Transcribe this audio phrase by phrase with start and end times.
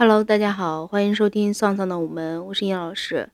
[0.00, 3.30] Hello，大家好，欢迎收听丧丧的午门，我是尹老师。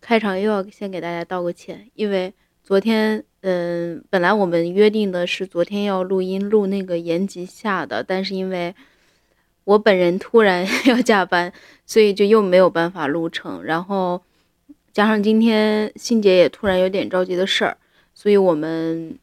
[0.00, 2.34] 开场又要先给大家道个歉，因为
[2.64, 8.74] 昨天，嗯，本来我们约定的是昨天要录音录那个延吉下的，但是因为
[9.62, 11.52] 我本人突然 要加班，
[11.86, 13.62] 所以就又没有办法录成。
[13.62, 14.20] 然后
[14.92, 17.76] 加上今天欣姐也突然有点着急的事儿，
[18.12, 19.16] 所以我们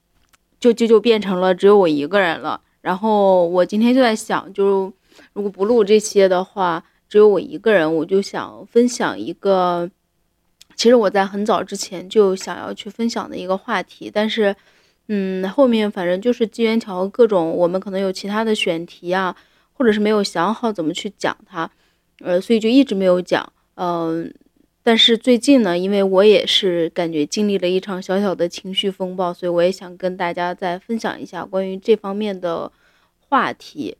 [0.57, 2.61] 就就就变成了只有我一个人了。
[2.79, 4.93] 然后我今天就在想，就
[5.33, 9.89] 如果不录这些的话，只有我一个人，我就想分享一个，
[10.75, 14.55] 其实我在很早之前就想要去分享的一个话题，但是，
[15.07, 19.35] 嗯，后面反正就是机缘巧合，各种我们可能有其他的选题啊，
[19.73, 21.69] 或者是没有想好怎么去讲它，
[22.19, 24.31] 呃，所以就一直没有讲，嗯，
[24.83, 32.71] 但是最近呢，因为我也是感觉经历了一场小小的情绪风暴，所以我也想跟大家再分享一下关于这方面的
[33.17, 33.97] 话题，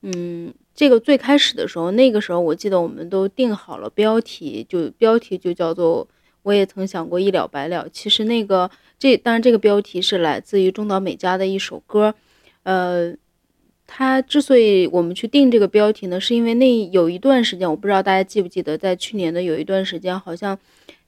[0.00, 0.54] 嗯。
[0.76, 6.06] 这个最开始的时候，那个时候我记得我们都定好了标题，就标题就叫做
[6.44, 7.88] “我也曾想过一了百了”。
[7.90, 12.14] 其实那个这当然这个标题是来自于中岛美嘉的一首歌，
[12.64, 13.14] 呃，
[13.86, 20.58] 他之所以我们去定这个标题呢，是因为那有一段时间，我不知道大家记不记得，在去年的有一段时间，好像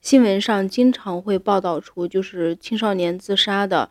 [0.01, 3.91] 新闻上经常会报道出就是青少年自杀的，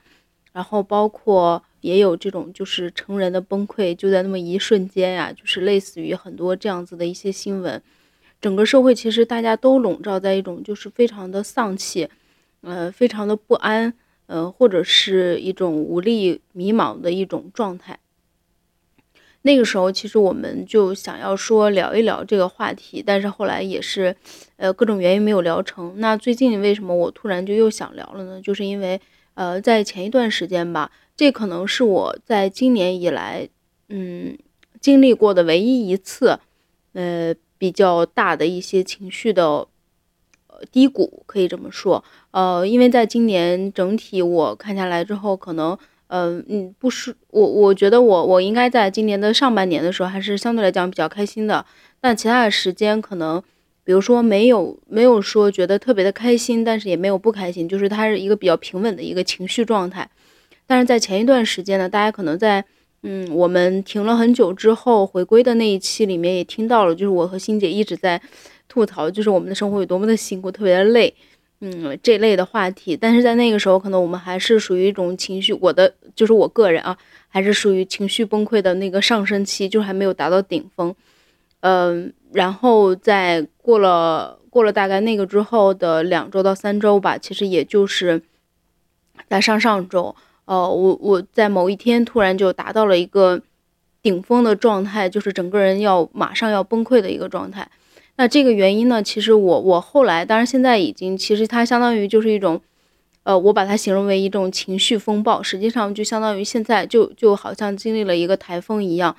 [0.53, 1.61] 然后包括。
[1.87, 7.81] 也有这种就是成人的崩溃，就在那么一瞬间呀，就是类似于很多这样子的一些新闻。
[8.41, 12.09] 整个社会其实大家都笼罩在一种就是非常的丧气，
[12.61, 13.93] 呃，非常的不安，
[14.25, 17.97] 呃，或者是一种无力、迷茫的一种状态。
[19.43, 24.13] 那个时候其实我们就想要说聊一聊这个话题，但是后来也是，
[24.57, 25.93] 呃，各种原因没有聊成。
[25.97, 28.41] 那最近为什么我突然就又想聊了呢？
[28.41, 28.99] 就是因为，
[29.35, 30.91] 呃，在前一段时间吧。
[31.17, 33.49] 这可能是我在今年以来，
[33.89, 34.37] 嗯，
[34.79, 36.39] 经历过的唯一一次，
[36.93, 39.43] 呃，比较大的一些情绪的，
[40.45, 42.03] 呃，低谷，可以这么说。
[42.29, 45.75] 呃，因为在今年整体我看下来之后，可能，
[46.05, 51.65] 呃，嗯，不是我，我觉得我我应该在今年的上半年的时候，还是相对来讲比较开心的。
[51.99, 53.41] 但其他的时间，可能，
[53.83, 60.07] 比如说没有没有说觉得特别的开心，但是也没有不开心，就是它是一个比较平稳的一个情绪状态。
[60.67, 62.63] 但是在前一段时间呢，大家可能在
[63.03, 68.21] 嗯，我们停了很久之后回归的那一期里面也听到了，就是我和欣姐一直在
[68.67, 71.13] 吐槽，就是我们的生活有多么的辛苦，特别的累，
[71.61, 72.97] 嗯，这类的话题。
[72.97, 76.97] 但是在那个时候，可能我们还是属于一种情绪，我的就是我个人啊，
[77.29, 80.93] 还是属于情绪崩溃的那个上升期，就还没有达到顶峰，
[81.61, 88.23] 嗯，然后在过了过了大概那个之后的两周到三周吧，其实也就是
[89.29, 90.15] 在上上周。
[90.47, 93.41] 呃，我我在某一天突然就达到了一个
[94.01, 97.69] 顶峰的状态，就是整个人要马上要崩溃的一个状态。
[98.15, 102.61] 那这个原因呢，其实我我后来，当然现在已经，其实它相当于就是一种，
[103.23, 109.13] 呃，我把它形容为一种情绪风暴，实际上就相当于现在就就好像经历了一个台风一样。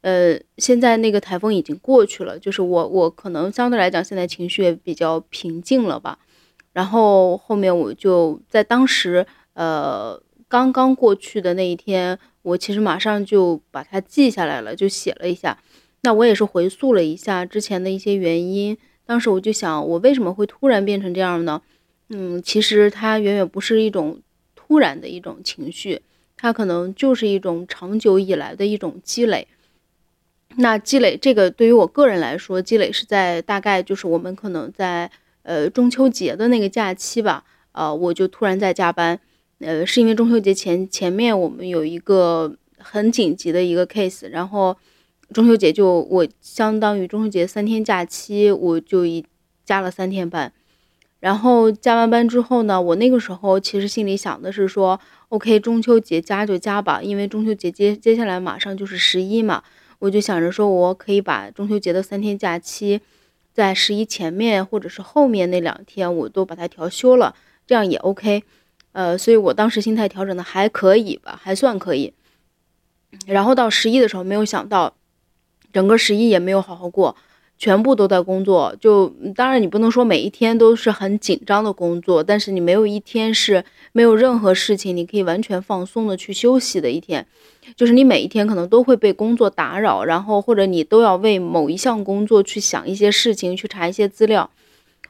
[0.00, 6.18] 呃，现在那个台风已经过去了，就是我我可能相对来讲现在情绪也比较平静了吧。
[6.72, 10.20] 然后后面我就在当时，呃。
[10.54, 15.58] 刚刚过去的那一天，我其实马上就把它记下来了，就写了一下。
[16.02, 18.78] 那我也是回溯了一下之前的一些原因。
[19.04, 21.60] 当时我就想，我为什么会突然变成这样呢？
[22.10, 24.20] 嗯，其实它远远不是一种
[24.54, 26.00] 突然的一种情绪，
[26.36, 29.48] 它可能就是一种长久以来的一种积累。
[30.58, 35.10] 那积累这个对于我个人来说，积累是在大概就是我们可能在
[35.42, 39.18] 呃中秋节的那个假期吧，呃，我就突然在加班。
[39.60, 44.76] 呃，是因为中秋节前前面我们有一个很紧急的一个 case，然后
[45.32, 49.24] 中秋节就我相当于中秋节三天假期，我就一
[49.64, 50.52] 加了三天班，
[51.20, 55.00] 然后加完班之后呢，我那个时候其实心里想的是说
[55.30, 59.62] ，OK，中秋节加就加吧，因为中秋节接接下来马上就是十一嘛，
[60.00, 63.00] 我就想着说我可以把中秋节的三天假期，
[63.54, 67.34] 在十一前面或者是后面那两天我都把它调休了，
[67.66, 68.42] 这样也 OK。
[68.94, 72.14] 呃，所以我当时心态调整的还可以吧，还算可以。
[73.26, 74.94] 然后到十一的时候，没有想到，
[75.72, 77.16] 整个十一也没有好好过，
[77.58, 78.76] 全部都在工作。
[78.80, 87.26] 就当然你不能说每一天都是很紧张的工作，但是你没有一天是没有任何事情，你可以完全放松的去休息的一天。
[87.74, 94.48] 就是你每一天可能都会被工作打扰，然后或者你都要为某一项工作去想一些事情，去查一些资料，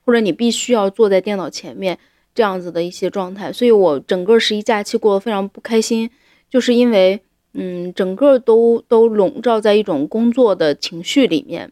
[0.07, 1.99] 或者你必须要坐在电脑前面。
[2.35, 6.11] 这样子的一些状态，所以我整个十一假期过得非常不开心，
[6.51, 7.21] 就是因为，
[7.53, 11.71] 嗯，整个都都笼罩在一种工作的情绪里面，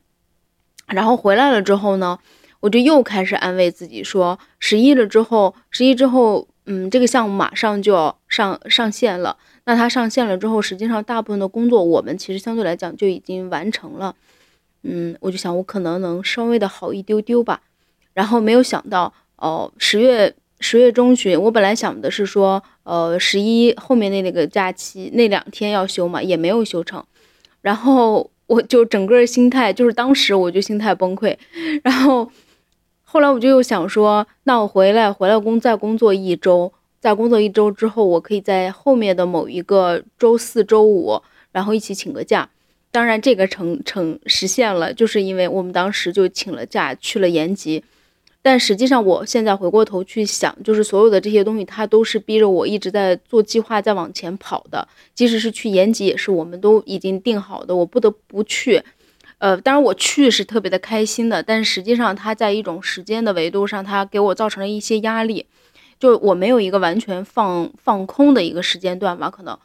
[0.87, 2.19] 然后回来了之后呢，
[2.61, 9.37] 我就又开始安慰自己说，十一了之后，十一之后，嗯，这个项目马上就要上上线了。
[9.65, 14.15] 那它上线了之后，实际上大部分的工作我们其实相对来讲就已经完成了。
[14.83, 17.63] 嗯，我就想我可能能稍微的好一丢丢吧。
[18.13, 27.05] 然后没有想到，哦，十月十月中旬，我本来想的是说，呃，十一后面的那个假期那两天要休嘛，也没有休成。
[27.61, 31.37] 然后我就整个心态就是当时我就心态崩溃。
[31.83, 32.31] 然后
[33.03, 41.21] 后来我就又想说，那我回来回来工再工作一周，再工作一周之后，我可以在后面的某一个周四周五，
[41.51, 42.49] 然后一起请个假。
[42.91, 47.83] 当然这个成成实现了，就是因为我们当时就请了假去了延吉。
[48.45, 54.89] 但实际上，我现在回过头去想，就是所有的这些东西，它都是逼着我一直在做计划，在往前跑的。
[55.15, 58.83] 即使是去延吉，也是我们都已经定好的，我不得不去。
[59.39, 65.47] 呃，当然我去是特别的开心的，但实际上它在一种时间的维度上，它给我造成了一些压力，
[66.01, 69.57] 就我没有一个完全放放空的一个时间段吧，可能。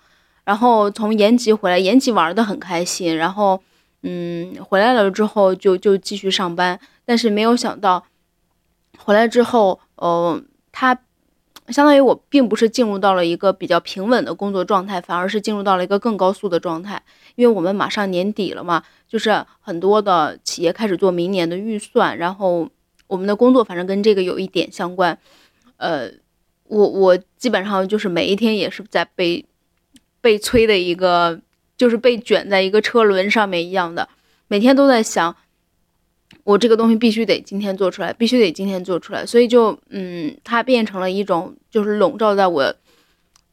[0.43, 3.59] 然后从延吉回来，延吉玩的很开心，然后
[4.03, 8.05] 嗯，回来了之后就就继续上班，但是没有想到。
[9.07, 10.43] 回来之后，呃，
[10.73, 10.93] 他
[11.69, 17.01] 相当于我并不是进入到了一个比较平稳的工作状态，反而是进入到了一个更高速的状态。
[17.35, 22.69] 因为我们马上年底了嘛，就是很多的企业开始做明年的预算，然后
[23.07, 25.17] 我们的工作反正跟这个有一点相关。
[25.77, 26.09] 呃，
[26.65, 29.45] 我我基本上就是每一天也是在被
[30.19, 31.39] 被催的一个，
[31.77, 34.09] 就是被卷在一个车轮上面一样的，
[34.49, 35.33] 每天都在想。
[36.47, 42.73] 我这个东西必须得今天做出来，必须得今天做出来，所以就嗯，它变成了一种就是笼罩在我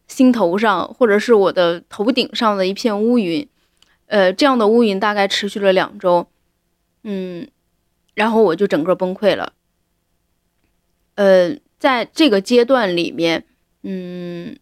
[0.06, 3.49] 心头上，或者是我的头顶上的一片乌云，
[4.06, 6.29] 呃，这样的乌云大概持续了两周，
[7.02, 7.49] 嗯，
[8.14, 9.52] 然后我就整个崩溃了。
[11.17, 13.44] 呃，在这个阶段里面，
[13.82, 14.56] 嗯，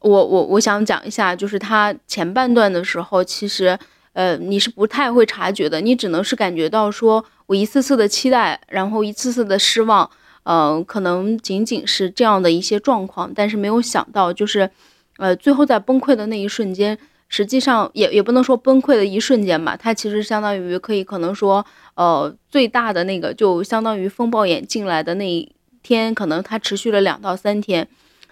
[0.00, 3.78] 我我我想讲一下，就是它前半段的时候，其实
[4.12, 7.24] 呃你是不太会察觉的，你只能是感觉到说。
[7.46, 10.08] 我一次次的期待，然后一次次的失望，
[10.44, 14.70] 嗯，可能仅仅是这样的一些状况，但是没有想到，就是，
[15.18, 16.98] 呃，最后在崩溃的那一瞬间，
[17.28, 25.52] 实际上也也不能说崩溃的一瞬间吧，它其实相当于可以可能说，呃，最大的那个就相当于风暴眼进来的那一
[25.82, 27.86] 天，可能它持续了两到三天，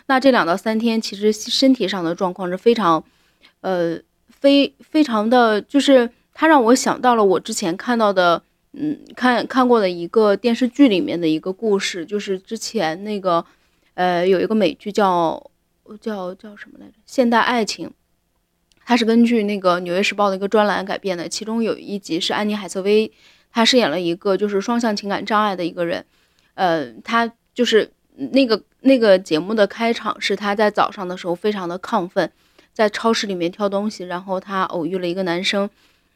[0.06, 3.04] 那这两到三天其实身体上的状况是非常，
[3.60, 3.98] 呃，
[4.28, 8.42] 非非常的就是它让我想到了我之前看到的。
[8.72, 13.44] 嗯，看看过的一个电视剧里面的一个故事，就是之前那个，
[13.94, 15.50] 呃，有一个美剧叫
[16.00, 16.92] 叫叫什么来着？
[17.04, 17.90] 现代爱情，
[18.84, 21.28] 它是根据那个《纽约时报》的一个专栏改编的。
[21.28, 23.10] 其中有一集是安妮海瑟薇，
[23.50, 26.06] 她饰演了一个就是双向情感障碍的一个人。
[26.54, 32.30] 呃，她就是那个那个节目的开场是她在早上的时候非常的亢奋，
[32.72, 35.68] 在超市里面挑东西，然后她偶遇了一个男生。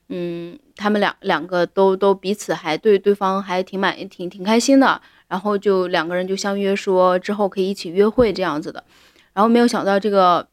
[0.08, 5.00] 嗯，他们两两个都都彼此还对对方还挺满意，挺挺开心的。
[5.28, 8.84] 然后就两个人就相约说之后可以一起约会这样子的。
[9.32, 10.46] 然后没有想到这个，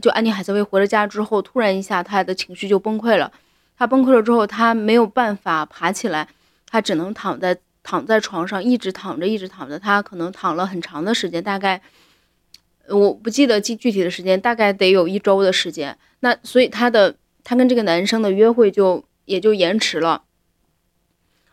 [0.00, 3.30] 就安妮海瑟薇回了家之后，突然一下她的情绪就崩溃了。
[3.76, 6.28] 她崩溃了之后，她没有办法爬起来，
[6.70, 9.76] 她只能躺在躺在床上一直躺着，一直躺着。
[9.76, 11.82] 她可能躺了很长的时间，大概
[12.88, 15.98] 我不记得具具体的时间，大概得有一周的时间。
[16.20, 17.16] 那所以她的。
[17.44, 20.24] 她跟这个男生的约会就也就延迟了，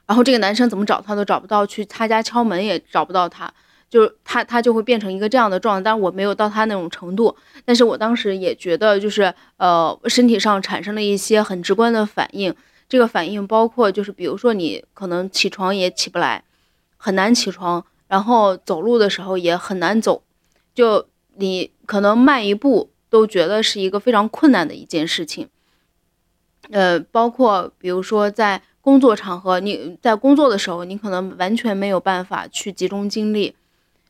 [0.08, 3.54] 然后这个男生怎么找她都找不到，去他家敲门也找不到他，
[3.90, 5.84] 就他他就会变成一个这样的状态。
[5.84, 12.56] 但我没有到他那种程度，但是我当时也觉得就是呃身体上产生了一些很直观的反应，
[12.88, 16.44] 这个反应包括就是比如说你可能起床也起不来，
[16.98, 20.24] 很难起床，然后走路的时候也很难走，
[20.74, 25.50] 就你可能迈一步都觉得是一个非常困难的一件事情。
[26.72, 33.54] 呃，包括比如说在工作场合，你在工作的时候，你可能完全没有办法去集中精力，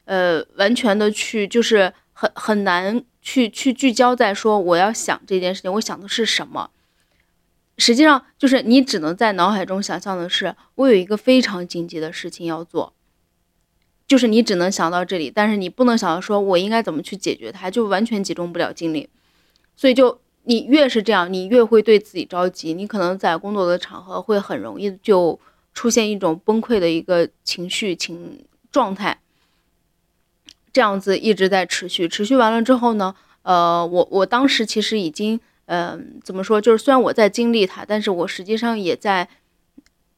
[0.06, 6.70] 呃，完全的去就是很很难去去聚焦在说我要想这件事情，我想的是什么。
[7.78, 12.94] 实际上就是你只能在脑海中想象的是，我有一个非常紧急的事情要做，
[14.08, 19.10] 就是你只能想到这里，但是你不能想到说我应该怎么去解决它，就完全集中不了精力，
[19.76, 20.21] 所以就。
[20.44, 22.74] 你越是这样，你越会对自己着急。
[22.74, 25.40] 你可能在工作的场合会很容易就
[25.74, 29.20] 出现一种崩溃的一个情绪情状态，
[30.74, 32.08] 这样子一直在持续。
[32.08, 36.60] 持续完了之后呢，呃，我我当时其实已经，嗯，怎么说？
[36.60, 39.28] 就是虽然我在经历它，但是我实际上也在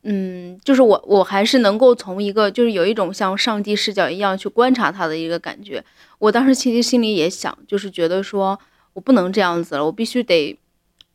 [0.04, 5.84] 嗯，就是我我还是能够从一个就是有一种像上帝视角一样去观察他的一个感觉。
[6.20, 8.60] 我当时其实心里也想，就是觉得说
[8.94, 10.58] 我不能这样子了，我必须得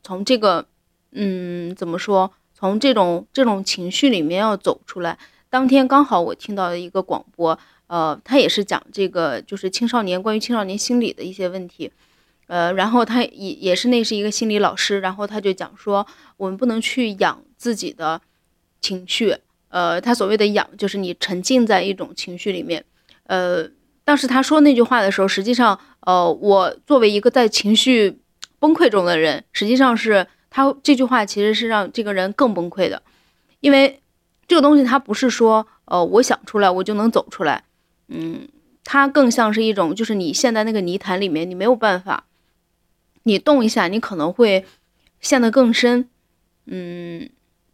[0.03, 0.67] 从这个
[1.13, 5.19] 嗯怎么说，从这种这种情绪里面要走出来。
[5.51, 11.91] 当天刚好我听到了一个广播，呃，他也是讲这个就是青少年关于青少年心理的一些问题。
[12.49, 16.07] 呃，然后他也也是那是一个心理老师，然后他就讲说，
[16.39, 18.21] 我们不能去养自己的
[18.81, 19.37] 情绪，
[19.69, 22.83] 呃，他所谓的养就是你沉浸在一种情绪里面，
[23.25, 23.69] 呃，
[24.03, 25.79] 当时他说那句话的时候，实际上，
[26.09, 28.19] 呃，我作为一个在情绪
[28.59, 33.03] 崩溃中的人，实际上是他这句话其实是让这个人更崩溃的，
[33.61, 34.01] 因为
[34.47, 37.65] 这个东西它不是说，呃，我想出来我就能走出来，
[38.09, 38.49] 嗯，
[38.85, 42.25] 它更像是一种就是你陷在那个泥潭里面，你没有办法。
[43.25, 44.65] 你动一下，你可能会
[45.21, 46.09] 陷得更深，
[46.65, 47.29] 嗯，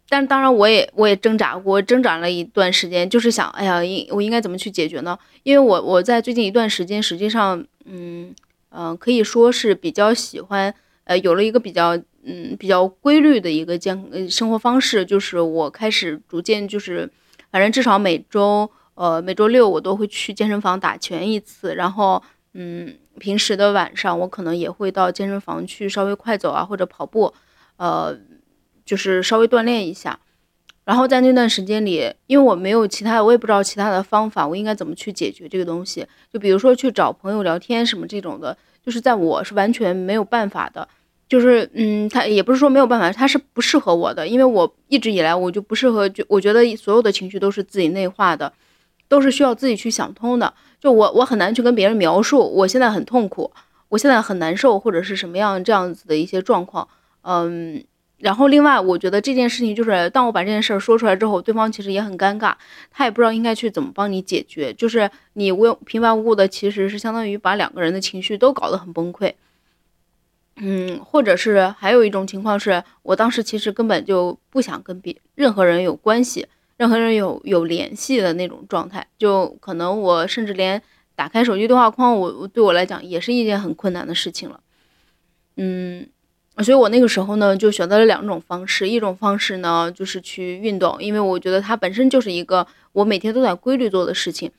[0.09, 5.17] 但当然我也我也挣扎过，挣扎了一段时间，就是想，哎呀，应我应该怎么去解决呢？
[5.43, 8.35] 因为我我在最近一段时间，实际上，嗯
[8.69, 10.73] 嗯，可以说是比较喜欢，
[11.05, 17.09] 呃，有了一个比较嗯比较规律的一个健呃生活方式，就是我开始逐渐就是，
[17.51, 22.21] 反正至少每周呃每周六我都会去健身房打拳一次，然后
[22.53, 22.95] 嗯。
[23.17, 27.33] 平时的晚上，我可能也会到健身房去稍微快走啊，或者跑步，
[27.77, 28.13] 呃，
[28.83, 30.19] 就是稍微锻炼一下。
[30.85, 36.07] 然后在那段时间里，因为我没有其他的，我也不知道其他的方法，我应该怎么去解决这个东西？
[36.31, 40.87] 就比如说去找朋友聊天什么这种的，就是在我是完全没有办法的。
[41.27, 48.53] 就是嗯，他也不是说没有办法，他是不适合我的，因为我一直以来我就不适合，就我觉得所有的情绪都是自己内化的，
[49.07, 50.53] 都是需要自己去想通的。
[50.79, 53.51] 就我我很难去跟别人描述，我现在很痛苦，
[53.89, 56.87] 我现在很难受，或者是什么样这样子的一些状况，
[57.23, 57.83] 嗯，
[58.17, 62.53] 然后另外我觉得这件事情就是，当我把这件事儿说出来之后，对方其实也很尴尬，
[62.91, 69.33] 他也不知道应该去怎么帮你解决，就是你无平白无故的，其实是相当于把两个人的情绪都搞得很崩溃，
[70.57, 76.47] 嗯，或者是还有一种情况是，我当时其实根本就不想跟别任何人有关系。
[76.77, 80.81] 任何人有有联系的那种状态，就可能我甚至连
[81.15, 84.59] 打开手机对话框，我对我来讲也是一件很困难的事情了。
[85.55, 86.05] 嗯，
[86.63, 94.51] 所以我那个时候呢，就选择了两种方式，一种方式呢就是去运动，因为我觉得它本身就是一个我每天都在规律做的事情。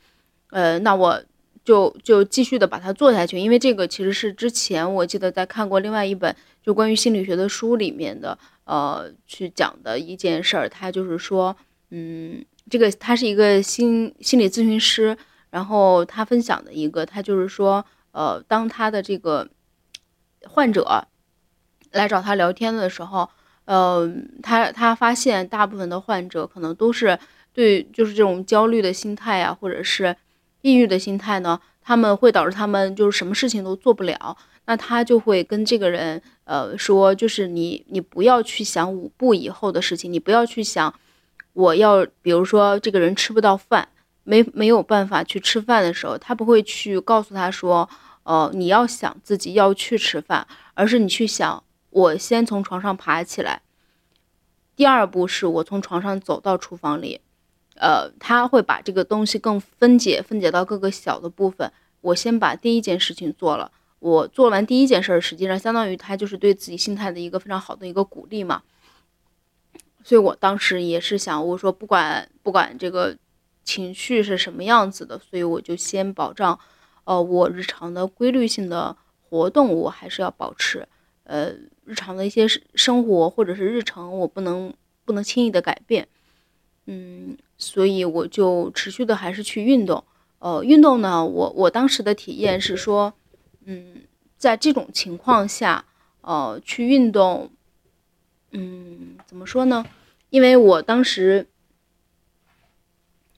[0.50, 1.22] 呃，那我
[1.64, 11.56] 就就继续的把它做下去，因为这个其实是之前我记得在看过另外一本就关于心理学的书里面的，呃，去讲的一件事儿，它就是说。
[11.90, 15.16] 嗯，这个他是一个心心理咨询师，
[15.50, 19.48] 然后他分享的一个，他就是说，呃，当他的这个
[20.42, 20.82] 患者
[21.92, 23.28] 来找他聊天的时候，
[23.64, 24.10] 呃，
[24.42, 27.18] 他他发现大部分的患者可能都是
[27.52, 30.16] 对，就是这种焦虑的心态呀，或者是
[30.62, 34.36] 抑郁的心态呢，他们会导致他们就是什么事情都做不了。
[34.68, 40.92] 那他就会跟这个人，呃，说，就是你你不要去想五步以后的事情，你不要去想。
[41.52, 43.88] 我要，比如说这个人吃不到饭，
[44.24, 47.88] 没没有办法去吃饭的时候，他不会去告诉他说，
[48.24, 51.62] 呃，你要想自己要去吃饭，而是你去想，
[51.96, 53.62] 我先从床上爬起来。
[54.76, 57.22] 第二步是我从床上走到厨房里，
[57.76, 61.72] 呃，他会把这个东西更分解，分解到各个小的部分。
[62.02, 68.62] 我先把第一件事情做了，我做完第一件事，实际上相当于他就是对自己心态的一个非常好的一个鼓励嘛。
[70.04, 73.16] 所以我当时也是想，我说不管不管这个
[73.64, 76.60] 情绪是什么样子的，所以我就先保障，
[77.04, 78.94] 呃，我日常的规律性的
[79.30, 80.86] 活动我还是要保持，
[81.24, 81.52] 呃，
[81.86, 84.74] 日常的一些生活或者是日程我不能
[85.04, 86.06] 不能轻易的改变，
[86.84, 90.04] 嗯，所以我就持续的还是去运动，
[90.40, 93.14] 呃，运动呢，我我当时的体验是说，
[93.64, 94.02] 嗯，
[94.36, 95.86] 在这种情况下，
[96.20, 97.50] 呃，去运动。
[98.52, 99.84] 嗯，怎么说呢？
[100.30, 101.46] 因为我当时，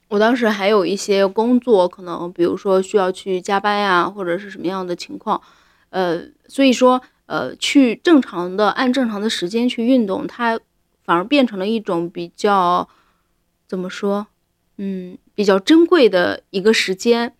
[0.07, 5.41] 我当时还有一些工作，可能比如说需要去加班呀，或者是什么样的情况，
[5.89, 10.59] 呃，所以说，呃，去正常的按正常的时间去运动，它
[11.03, 12.89] 反而变成了一种比较，
[13.67, 14.25] 怎么说？
[14.77, 17.35] 嗯，比较珍贵的一个时间，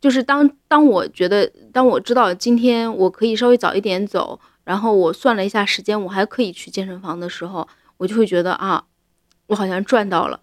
[0.00, 4.38] 就是当当我觉得，当我知道今天我可以稍微早一点走。
[4.62, 7.66] 然后我算了一下时间，我还可以去健身房的时候，
[7.96, 8.84] 我就会觉得啊，
[9.48, 10.40] 我好像赚到了，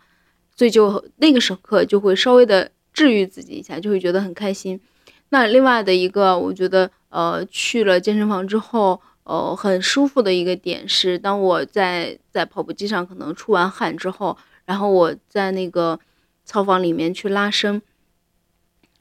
[0.56, 4.82] 所以就那个时刻就会稍微的治愈自己一下，就会觉得很开心。
[5.34, 16.00] 那另外的一个，我觉得呃去了健身房之后，呃很舒服的一个点是，当我在在跑步机上可能出完汗之后，然后我在那个
[16.46, 17.82] 操房里面去拉伸，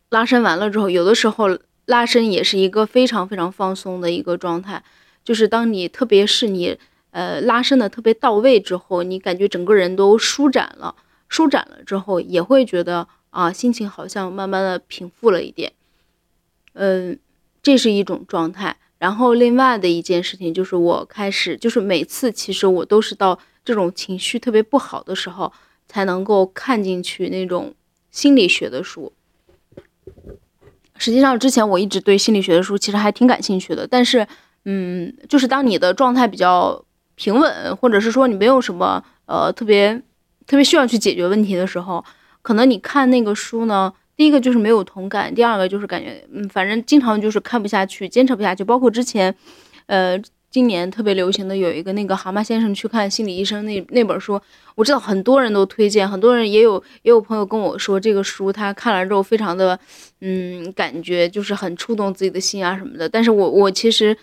[0.08, 4.82] 拉伸完了之后，有的时候拉伸也是一个非常非常放松的一个状态，
[5.22, 6.78] 就是当你特别是你
[7.10, 10.94] 呃拉伸的特别到位之后，你感觉整个人都舒展了，
[11.28, 15.70] 舒展了之后也会觉得啊心情好像慢慢的平复了一点。
[16.74, 17.18] 嗯，
[17.62, 18.76] 这是一种状态。
[18.98, 25.52] 然后另外的一件事情就是，我开始就是每次其实我都是到这种情绪特别不好的时候，
[25.88, 27.74] 才能够看进去那种
[28.12, 29.12] 心理学的书。
[30.96, 34.24] 实际上之前我一直对心理学的书其实还挺感兴趣的，但是
[34.66, 36.84] 嗯，就是当你的状态比较
[37.16, 40.00] 平稳，或者是说你没有什么呃特别
[40.46, 42.04] 特别需要去解决问题的时候，
[42.40, 43.92] 可能你看那个书呢。
[44.22, 48.62] 第一个就是没有同感，第二个就是感觉，嗯，反正经常就是看不下去，坚持不下去。
[48.62, 49.34] 包括之前，
[49.86, 50.16] 呃，
[50.48, 54.40] 今年特别流行的有一个那个蛤蟆先生去看心理医生那那本书，
[54.76, 59.76] 我知道很多人都推荐，很多人也有也有朋友跟我说这个书他看了之后非常的，
[60.20, 63.08] 嗯，感觉就是很触动自己的心啊什么的。
[63.08, 64.16] 但是我我其实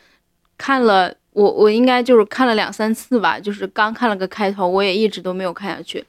[0.58, 6.06] 看了，我我应该就是看了两三次吧，就是刚看了个开头，我也一直都没有看下去，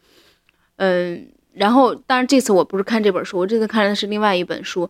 [0.77, 1.27] 嗯。
[1.53, 4.89] 然后，当然这次我不是看这本书，我这次看的是另外一本书。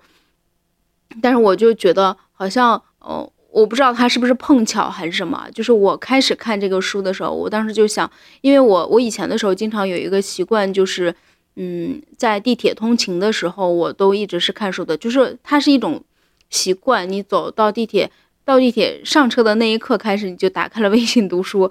[1.20, 5.48] 但是我就觉得好像，哦，我不知道他是不是碰巧还是什么。
[5.54, 8.08] 就是我开始看这个书的时候，我当时就想，
[8.42, 11.14] 因为我我以前的时候经常有一个习惯，就是
[11.56, 14.96] 嗯，在地铁通勤的时候，我都一直是看书的。
[14.96, 16.04] 就是它是一种
[16.50, 18.10] 习惯，你走到地铁
[18.44, 21.70] 到地铁上车的那一刻开始，你就打开了微信读书，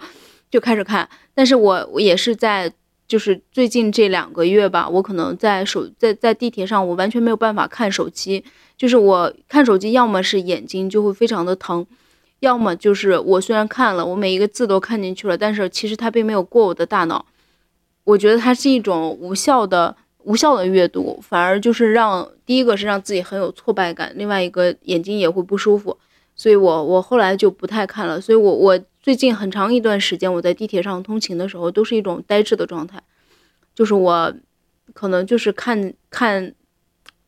[0.50, 1.08] 就开始看。
[1.34, 2.74] 但是我我也是在。
[3.10, 8.46] 就是最近这两个月吧，我可能在手在在地铁上，我完全没有办法看手机。
[8.78, 11.86] 就是我看手机，要么是眼睛就会非常的疼，
[12.42, 17.26] 要么就是我虽然看了，我每一个字都看进去了，但是其实它并没有过我的大脑。
[18.04, 25.98] 我觉得它是一种无效的无效的阅读，反而就是让第一个是让自己很有挫败感，另外一个眼睛也会不舒服。
[26.36, 28.22] 所以我我后来就不太看了。
[28.22, 28.80] 所以我我。
[29.10, 33.02] 最近很长一段时间，我在地铁上通勤的时候，都是一种呆滞的状态，
[33.74, 34.32] 就是我
[34.94, 36.54] 可能就是看看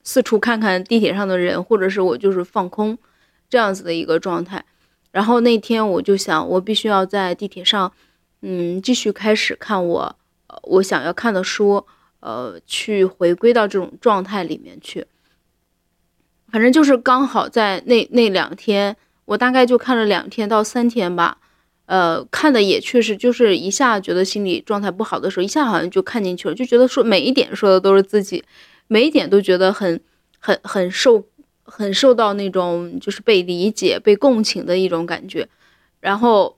[0.03, 2.95] 四处看看地铁上的人，或者是我就是放空
[3.49, 4.63] 这样子的一个状态。
[5.09, 7.91] 然后那天我就想，我必须要在地铁上，
[8.43, 10.15] 嗯，继续开始看我
[10.45, 11.83] 呃我想要看的书，
[12.19, 15.07] 呃，去回归到这种状态里面去。
[16.51, 21.39] 反正就是刚好在那那两天，我大概就看了两天到三天吧。
[21.91, 28.41] 呃，看的也确实就是一下觉得心理状态不好的时候，一下好像就看进去了，就觉得说每一点说的都是自己，
[28.87, 29.99] 每一点都觉得很
[30.39, 31.21] 很很受
[31.63, 35.45] 很受到那种就是被理解、被共情的一种感觉。
[35.99, 36.55] 然后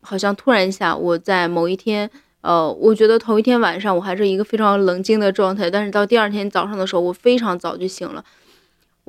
[0.00, 8.24] 好像突然一下，我在某一天，呃，我觉得头一天晚上我还是一个非常冷静的状态，但是到第二天早上的时候，我非常早就醒了。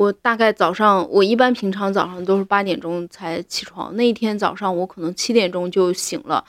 [0.02, 3.96] 我大概早上，我一般平常早上都是八点钟才起床。
[3.96, 6.44] 那一天早上，我可能七点钟就醒了。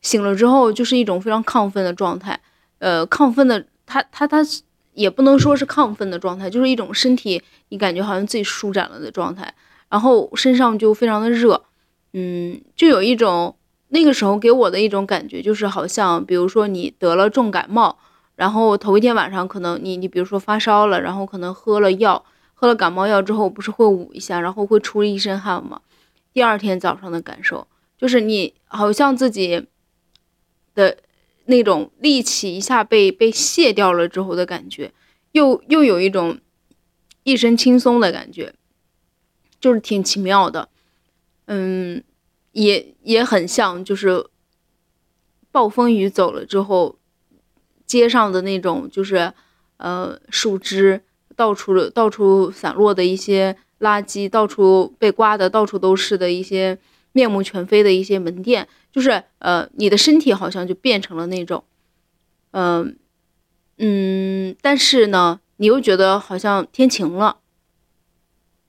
[0.00, 2.40] 醒了之后，就是一种非常亢奋的状态。
[2.78, 4.38] 呃，亢奋的，他他他
[4.94, 9.52] 也不能说是亢奋的状态，就是一种身体你感觉好像自己舒展了的状态。
[9.90, 11.64] 然后身上就非常的热，
[12.14, 13.54] 嗯，就有一种
[13.88, 17.98] 那个时候给我的一种感觉，就是好像比如说你得了重感冒，
[18.36, 22.24] 然后头一天晚上可能你你比如说发烧了，然后可能喝了药。
[22.58, 25.82] 喝了感冒药之后，不是会捂一下，然后会出一身汗吗？
[26.32, 29.66] 第二天早上的感受就是你好像自己
[30.74, 30.96] 的
[31.44, 34.92] 那种力气一下被被卸掉了之后的感觉，
[35.32, 36.40] 又又有一种
[37.24, 38.54] 一身轻松的感觉，
[39.60, 40.70] 就是挺奇妙的。
[41.44, 42.02] 嗯，
[42.52, 44.26] 也也很像就是
[45.52, 46.98] 暴风雨走了之后，
[47.86, 49.34] 街上的那种就是
[49.76, 51.02] 呃树枝。
[51.36, 56.78] 到处到处散落的一些垃圾，到处被刮的到处都是的一些
[57.12, 61.62] 面目全非的一些门店，就是呃，你的身体好像就变成了那种，
[62.52, 62.96] 嗯
[63.76, 67.36] 嗯，但是呢，你又觉得好像天晴了，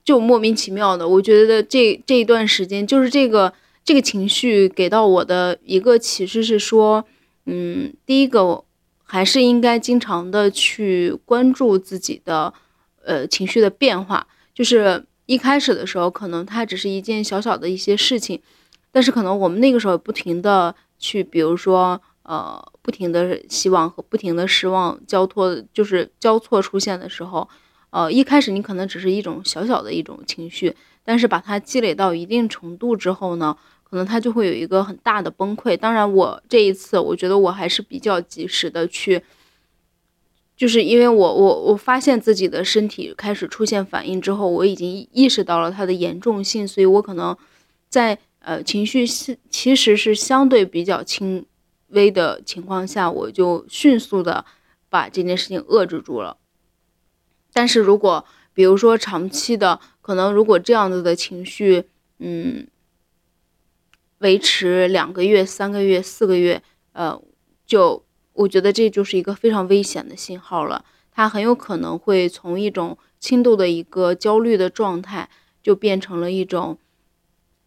[0.04, 1.08] 就莫名其妙的。
[1.08, 7.06] 我觉得这这一段时间，就是这个这个情绪给到我的一个启示是说，
[7.46, 8.64] 嗯，第一个。
[9.10, 12.52] 还是应该经常的去关注自己的，
[13.02, 14.26] 呃，情绪的变化。
[14.54, 18.40] 就是一开始的时候，可能它只是一件小小的一些事情，
[18.92, 27.48] 但是可能我们那个时候不停的去，比如说，呃，不停的希望和不停的失望交托，就是交错出现的时候，
[27.88, 33.56] 呃，一开始你可能只是一种小小的一种情绪，但是把它积累到一定程度之后呢，
[33.90, 35.76] 可能他就会有一个很大的崩溃。
[35.76, 39.22] 当然，我这一次我觉得我还是比较及时的去，
[40.56, 47.36] 就是因为我我我发现自己的身体开始出现反应之后，我已经意识到了它的严重性，所以我可能
[47.88, 51.46] 在呃情绪是其实是相对比较轻
[51.88, 54.44] 微的情况下，我就迅速的
[54.88, 56.36] 把这件事情遏制住了。
[57.52, 61.84] 但是如果比如说长期的，可能如果这样子的情绪，
[62.18, 62.66] 嗯，
[64.18, 67.20] 维持两个月、三个月、四个月，呃，
[67.66, 70.84] 就我觉得这就是一个非常危险的信号了。
[71.10, 75.28] 它很有可能会从一种轻度的一个焦虑的状态，
[75.62, 76.78] 就变成了一种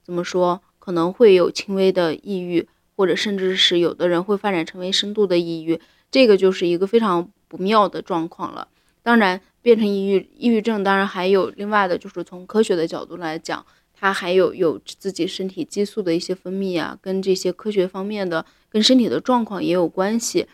[0.03, 0.61] 怎么说？
[0.79, 8.67] 可能会有轻微的抑郁，或者甚至是有的人会发展成为深度的抑郁，这个就是一个非常不妙的状况了。
[9.03, 13.65] 当然，变成抑郁抑郁症，当然还有另外的，就是从科学的角度来讲。
[14.01, 20.47] 它还有有自己身体激素的一些分泌啊，跟这些科学方面的、跟身体的状况也有关系。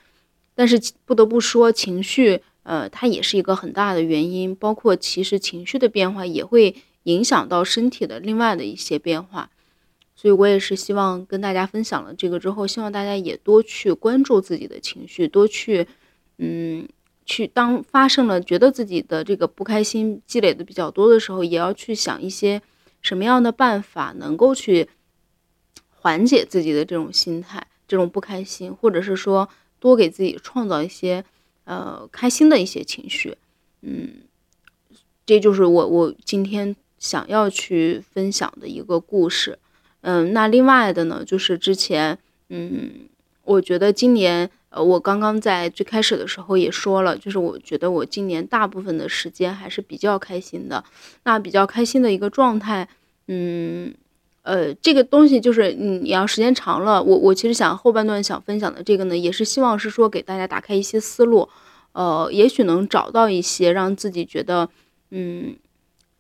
[0.54, 4.54] 但是不得不说，情绪，呃，它也是一个很大的原因。
[4.54, 9.50] 包括其实情绪的变化也会影响到身体的另外的一些变化。
[10.14, 15.88] 所以我也是希望跟大家分享了这个之后，希望大家也多去关注自己的情绪，多去，
[16.40, 16.86] 嗯，
[17.26, 22.62] 去当发生了觉得自己的这个不开心积累的比较多的时候，也要去想一些。
[23.02, 24.90] 什么样的办法能够去
[25.90, 31.24] 缓解自己的这种心态、这种不开心，或者是说多给自己创造一些
[31.66, 33.38] 呃开心的一些情绪？
[33.82, 34.22] 嗯，
[35.26, 39.60] 这就是我我今天想要去分享的一个故事。
[40.02, 42.18] 嗯，那另外的呢，就是之前
[42.50, 43.10] 嗯，
[43.44, 50.84] 我觉得今年呃，我刚刚在最开始的时候也说了，就是我觉得我今年大部分的时间还是比较开心的。
[51.24, 52.88] 那比较开心的一个状态。
[53.30, 53.94] 嗯，
[54.44, 61.50] 呃，这个东西就是你你要时间长了，我我其实想后半段想分享的这个呢，也是希望是说给大家打开一些思路，
[61.92, 64.70] 呃，也许能找到一些让自己觉得，
[65.12, 65.58] 嗯，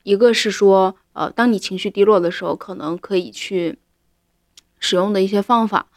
[0.03, 3.77] 一个是说，呃，当你情绪低落的时候，可能可以去
[4.79, 5.87] 使用的一些方法，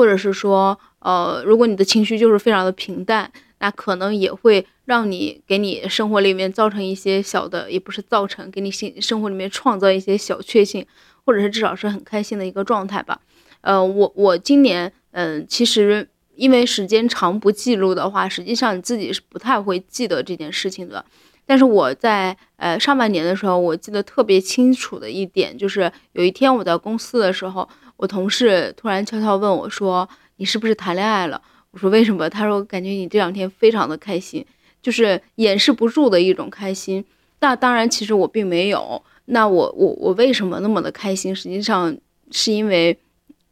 [0.00, 3.30] 或者是说，呃，如果你的情绪就是非常的平淡。
[3.62, 10.86] 那可能也会让你给你生活里面造成一些小的，也不是造成，给你心生活里面创造一些小确幸，
[11.26, 13.20] 或者是至少是很开心的一个状态吧。
[13.60, 21.04] 呃，我我今年，嗯，其实因为时间长不记录的话，实际上你自己是不太会记得这件事情的。
[21.44, 27.68] 但是我在呃上半年的时候，我记得特别清楚的一点就是，有一天我在公司的时候，
[28.00, 32.30] 我同事突然悄悄问我说：“你是不是谈恋爱了？”我说为什么？
[32.30, 34.44] 他说感觉你这两天非常的开心，
[34.80, 37.04] 就是掩饰不住的一种开心。
[37.40, 39.02] 那当然，其实我并没有。
[39.26, 41.36] 那我我我为什么那么的开心？
[41.36, 41.94] 实际上
[42.30, 42.98] 是因为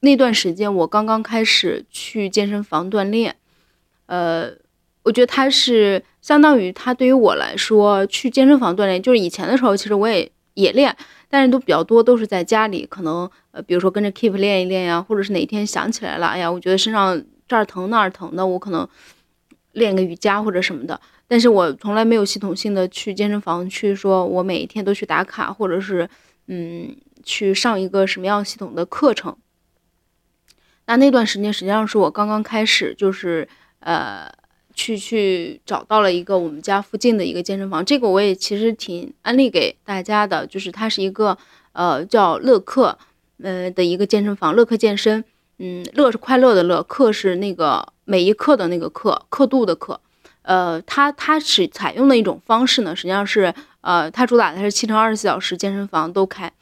[0.01, 3.37] 那段时间我刚刚开始去健身房锻炼。
[4.07, 4.51] 呃，
[5.03, 10.97] 我觉得他是相当于他对于我来说去健身房锻炼，就是以前的时候其实我也也练，
[11.29, 17.25] 但是都比较多都是在家里，可能呃比如说跟着 Keep 练一练呀，或者是哪天想起来了，哎呀，我觉得身上。
[17.49, 18.87] 这儿疼那儿疼的，我可能
[19.73, 26.07] 练个瑜伽或者什么的，但是我从来没有系统性的去健身房去说，我每一天都去打卡，或者是
[26.49, 29.35] 嗯去上一个什么样系统的课程。
[30.85, 33.49] 那那段时间实际上是我刚刚开始，就是
[33.81, 34.31] 呃
[34.79, 41.37] 去去找到了一个我们家附近的一个健身房，这个我也其实挺安利给大家的，就是它是一个
[41.73, 42.97] 呃叫乐客
[43.43, 45.25] 呃的一个健身房，乐客健身。
[45.59, 50.01] 嗯，乐是快乐的乐，课是那个每一刻的那个课，刻度的课。
[50.43, 56.53] 呃，它它是采用的一种方式呢，实际上是呃，它主打的是七乘二十四小时健身房都开。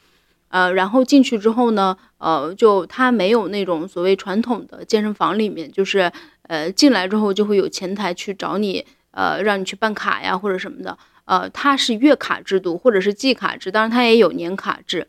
[0.49, 6.11] 呃，然后进去之后呢，呃，就它没有那种所谓传统的健身房里面，就是
[6.47, 10.97] 呃进来之后就会有前台去找你，呃，让你去办卡呀或者什么的。
[11.25, 15.07] 呃，它是月卡制度或者是季卡制，当然它也有年卡制。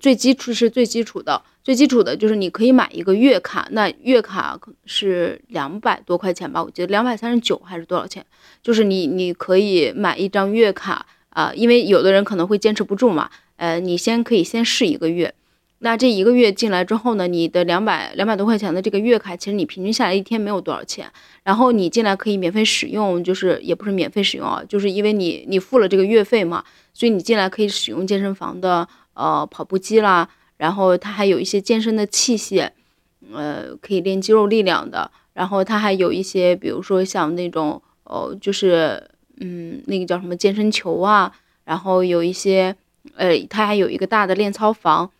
[0.00, 8.26] 最基础是最基础的，最基础的就是你可以买一个月卡，那月卡是两百多块钱吧，我记得两百三十九还是多少钱？
[8.62, 15.32] 就是你你可以买一张月卡啊，因为有的人可能会坚持不住嘛，呃，你先可以先试一个月，
[15.78, 21.10] 那这一个月进来之后呢，你的两百两百多块钱的这个月卡，其实你平均下来一天没有多少钱，
[21.42, 28.88] 然后你进来可以免费使用，就是也不是免费使用啊，就是因为你你付了这个月费嘛，所以你进来可以使用健身房的。
[29.18, 32.68] 呃，跑步机啦，然后它还有一些健身的器械，
[33.32, 35.10] 呃，可以练肌肉力量的。
[35.32, 39.02] 然后它还有一些，比如说像那种，哦，就是，
[39.40, 41.32] 嗯，那个叫什么健身球啊。
[41.64, 42.76] 然后有一些，
[43.14, 45.10] 呃，它还有一个大的练操房。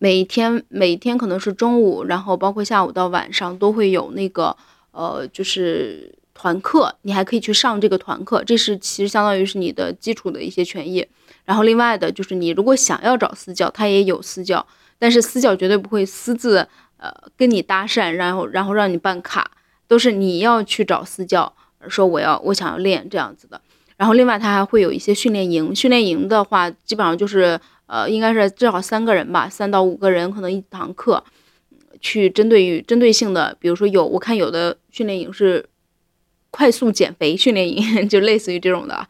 [0.00, 4.56] 每天每天可能是中午，然后包括下午到晚上都会有那个
[4.90, 11.06] 呃，就是团课，你还可以去上这个团课，这是其实相当于是你的基础的一些权益。
[11.44, 14.64] 然后另外的就是你如果想要找私教，他也有私教，
[14.98, 19.50] 但是私教绝对不会私自呃跟你搭讪，然后然后让你办卡，
[19.86, 21.52] 都是你要去找私教，
[21.88, 23.60] 说我要我想要练这样子的。
[23.96, 27.60] 然后另外他还会有一些训练营，训练营的话基本上就是。
[27.92, 31.22] 呃，应该是至少三个人吧，三到五个人，可能一堂课，
[32.00, 35.66] 去针对于针对性的，比如说有我看有的训练营是
[36.50, 39.06] 快速减肥训练营， 就类似于这种的，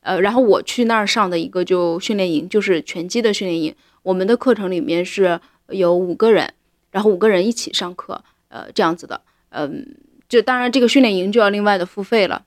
[0.00, 6.52] 呃，然后我去那儿上的一个就训练营，就是拳击的训练营，我们的课程里面是有五个人，
[6.90, 9.20] 然后五个人一起上课，呃，这样子的，
[9.50, 9.94] 嗯，
[10.28, 12.44] 就当然这个训练营就要另外的付费了，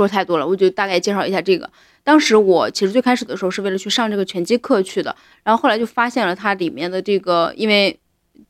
[0.00, 1.70] 说太多了，我就大概介绍一下这个。
[2.02, 7.98] 当时我其实最开始的时候是为了去上这个拳击课去的，然后后来就发现了它里面的这个，因为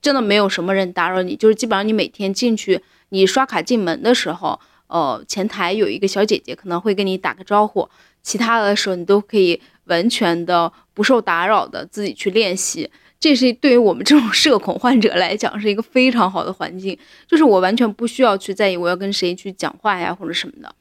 [0.01, 7.89] 真的没有什么人打扰你，就是基本上你每天进去，你刷卡进门的时候，呃，前台有一个小姐姐可能会跟你打个招呼，
[8.23, 20.73] 其他的时候你都可以完全的不受打扰的自己去练习，这是对于我们这种社恐患者来讲是一个非常好的环境，就是我完全不需要去在意我要跟谁去讲话呀或者什么的。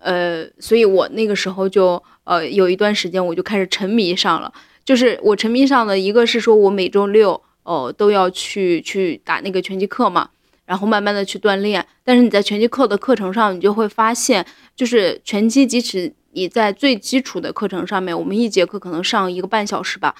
[0.00, 4.52] 呃，所以我那个时候就呃有一段时间我就开始沉迷上了，
[4.84, 10.30] 就是我沉迷上的一个是说我每周六哦都要去去打那个拳击课嘛，
[10.64, 11.86] 然后慢慢的去锻炼。
[12.02, 20.14] 但是你在拳击课的课程上，你就会发现，就是拳击即使你在最基础的课程上面，我们一节课可能上一个半小时吧，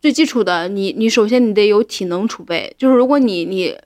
[0.00, 3.76] 最基础的你你首先你得有体能储备，就是如果你你。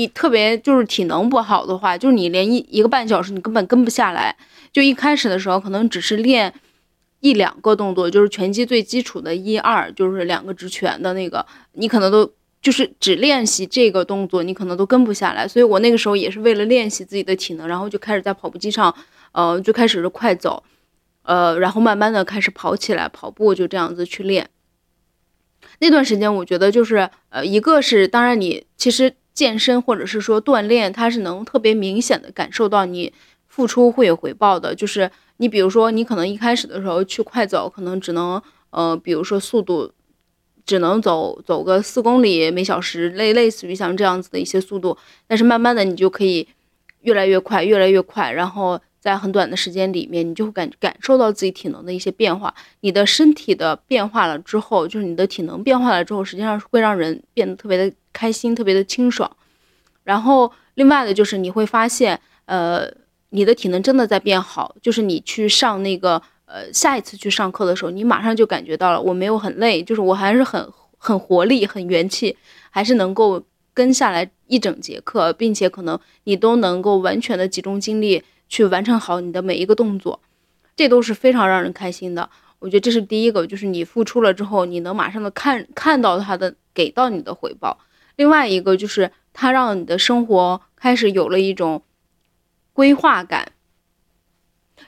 [0.00, 4.34] 你特别就是体能不好的话，就是你连一一个半小时你根本跟不下来。
[4.72, 6.54] 就一开始的时候，可能只是练
[7.20, 12.32] 一两个动作，就是拳击最基础的一二，就是两个直拳的那个，你可能都
[12.62, 15.46] 就是只练习这个动作，你可能都跟不下来。
[15.46, 18.94] 所以我那个时候也是为了练习自己的体能，然后就开始在跑步机上，
[19.32, 20.62] 呃，就开始是快走，
[21.24, 24.48] 呃，然后慢慢的开始跑起来，跑步就这样子去练。
[25.80, 29.12] 那段时间我觉得就是，呃，一个是当然你其实。
[29.32, 33.12] 健身或者是说锻炼，它是能特别明显的感受到你
[33.46, 34.74] 付出会有回报的。
[34.74, 38.40] 就是你比如说，你可能一开始的时候去快走，可能只能
[38.70, 39.92] 呃，比如说速度
[40.64, 44.96] 只能走走个四公里每小时，类类似于像这样子的一些速度。
[45.26, 46.46] 但是慢慢的，你就可以
[47.02, 48.80] 越来越快，越来越快，然后。
[49.00, 52.54] 在很短的时间里面，你就会感感受到自己体能的一些变化。
[52.80, 59.30] 你的身体的变化了之后，就是你的体能变化了之后，实际上会让人变得特别的开心，特别的清爽。
[60.04, 62.90] 然后另外的就是你会发现，呃，
[63.30, 64.74] 你的体能真的在变好。
[64.82, 72.36] 就是你去上那个，呃，下一次去上课的时候，你马上就感觉到了，我没有很累，就是我还是很很活力、很元气，
[72.70, 73.42] 还是能够
[73.72, 78.22] 跟下来一整节课，并且可能你都能够完全的集中精力。
[78.50, 80.18] 去完成好你的每一个动作，
[80.74, 82.28] 这都是非常让人开心的。
[82.58, 87.78] 我觉得这是第一个，就是你付出了之后，你能马上的看看到他的给到你的回报。
[88.20, 91.80] 另外一个就是它让你的生活开始有了一种
[92.74, 93.52] 规划感。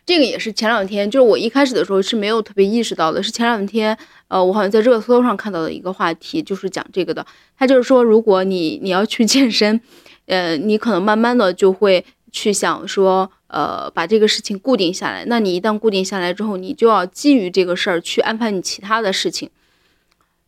[0.05, 3.97] 这个也是前两天，就是我一开始的时候是没有特别意识到的，是前两天，
[4.29, 7.25] 呃，我好像在热搜上看到的一个话题，就是讲这个的。
[7.57, 9.81] 他就是说，如果你你要去健身，
[10.27, 13.33] 呃，你可能慢慢的就会去想说。
[13.47, 15.27] 呃，把这个事情固定下来。
[15.27, 19.51] 那你一旦固定下来之后，你就要基于这个事儿去安排你其他的事情，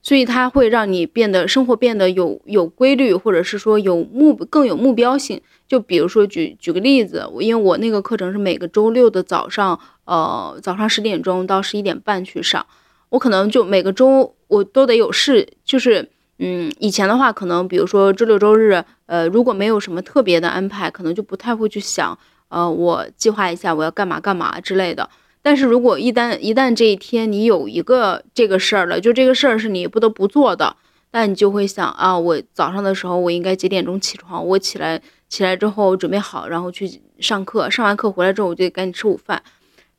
[0.05, 5.41] 所以它会让你变得生活变得有有规律，或者是说有目更有目标性。
[5.67, 12.65] 就比如说举举个例子，我因为我那个课程是每个周六的早上，呃，早上十点钟到十一点半去上，
[13.09, 22.17] 我可能就每个周我都得有事，就是嗯，以前的话可能比如说周六周日，呃，如果没有什么特别的安排，可能就不太会去想。
[22.51, 25.09] 呃，我计划一下我要干嘛干嘛之类的。
[25.45, 30.75] 但是如果一旦一旦这一天你有一个这个事儿了，就这个事儿是你不得不做的，
[31.13, 34.43] 那你就会想啊，我早上的时候我应该几点钟起床？
[34.47, 37.69] 我起来起来之后准备好，然后去上课。
[37.69, 39.43] 上完课回来之后，我就得赶紧吃午饭。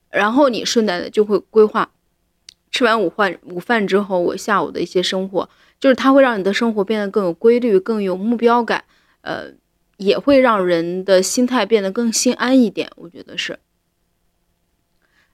[0.09, 1.91] 然后你顺带的就会规划，
[2.71, 5.47] 吃完午饭午饭之后，我下午的一些生活，
[5.79, 8.83] 就是它会让你的生活变得更有规律，更有目标感。
[9.21, 9.51] 呃。
[9.97, 13.57] 也会让人的心态变得更心安一点，我觉得是。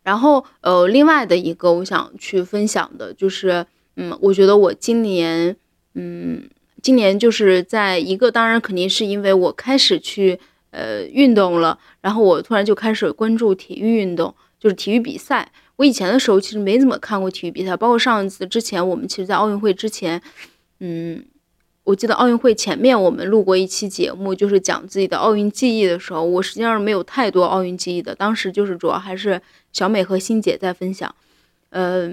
[0.04, 5.56] 然后，呃，另外的一个我想去分享的就是，嗯，我觉得我今年，
[5.94, 6.44] 嗯，
[6.82, 10.40] 今年就是在一个，当然肯定是因为我开始去，
[10.72, 15.52] 呃，运动了，然后我突然就开始关注体育运动，就是体育比赛。
[15.78, 20.22] 我以前的时候其实没怎么看过体育比赛，包括上一次之前，我们其实，在奥运会之前，
[20.80, 21.24] 嗯，
[21.84, 31.14] 我记得奥运会前面我们录过一期节目，就是讲自己的奥运记忆的时候，我实际上是没有太多奥运记忆的，当时就是主要还是小美和欣姐在分享，
[31.70, 32.10] 呃，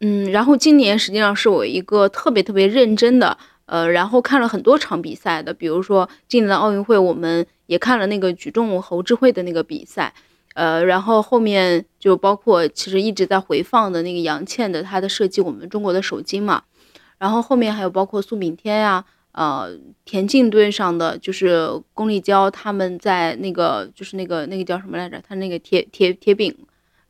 [0.00, 3.36] 嗯，然后今年实际上是我一个特别特别认真的。
[3.66, 10.14] 呃，然后看了很多场比赛的，比如说今年的奥运会，我们也看了那个举重侯智慧的那个比赛，
[10.54, 16.62] 呃，然后后面就包括其实一直在回放的那个杨倩的她的设计，我们中国的首金嘛，
[17.18, 25.20] 然后后面还有包括苏炳添呀，呃，田径队上的就是龚立娇他们在那个就是那个那个叫什么来着？
[25.26, 26.56] 他那个铁铁铁饼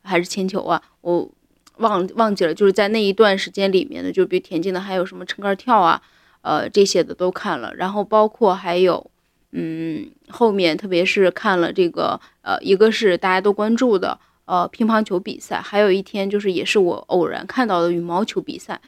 [0.07, 0.81] 还是铅球啊？
[1.01, 1.29] 我
[1.77, 6.01] 忘忘记了，就是在那一段时间里面的，就比如田径的还有什么撑杆跳啊。
[6.41, 9.11] 呃，这些的都看了，然后包括还有，
[9.51, 18.79] 嗯，后面特别是看了这个，呃，一个是大家都关注的，呃，乒乓球比赛，还有一天就是也是我偶然看到的羽毛球比赛。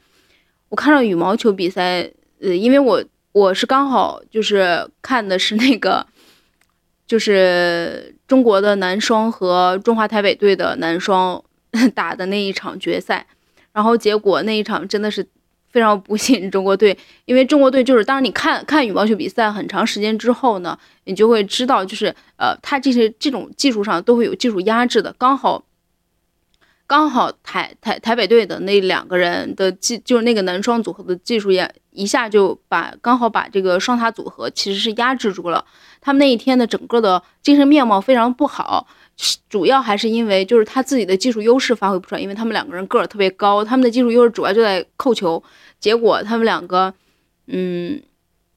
[0.70, 6.06] 我看到羽毛球比赛，呃，因为我我是刚好就是看的是那个，
[7.06, 11.42] 就是中国的男双和中华台北队的男双
[11.96, 13.26] 打的那一场决赛，
[13.72, 15.26] 然后结果那一场真的是。
[15.72, 25.14] 非常不幸，中国队，因为中国队就是当你看看羽毛球比赛很长时间之后呢，你就会知道，就是呃，他这些这种技术上都会有技术压制的。
[25.16, 25.62] 刚好，
[26.90, 35.64] 刚好台台台北队的那两个人的技，就是那个男双组合的技术也一下就把刚好把这个双塔组合其实是压制住了。
[36.00, 38.88] 他们那一天的整个的精神面貌非常不好。
[39.48, 45.40] 主要还是因为就是他自己的技术优势发挥不出来，因为他们两个人个儿特别高，他们的技术优势主要就在扣球。
[45.78, 46.92] 结果他们两个，
[47.46, 48.02] 嗯，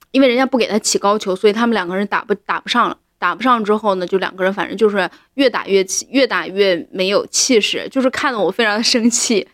[0.10, 2.98] 因为人家不给他起高球，所以他们两个人打不打不上了。
[3.24, 9.48] 打不上之后呢，就两个人反正就是越打越气，越打越没有气势，就是看得我非常的生气。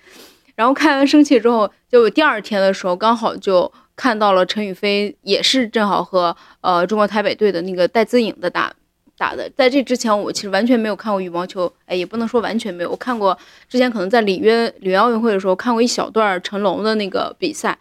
[0.56, 8.74] 然后看完生气之后，就第二天的时候刚好就看到了陈雨菲，也是正好和呃中国台北队的那个戴资颖的打。
[9.16, 17.78] 打的，在这之前我其实完全没有看过羽毛球，哎，也不能说完全没有，我看过之前可能在里约里约奥运会的时候看过一小段成龙的那个比赛，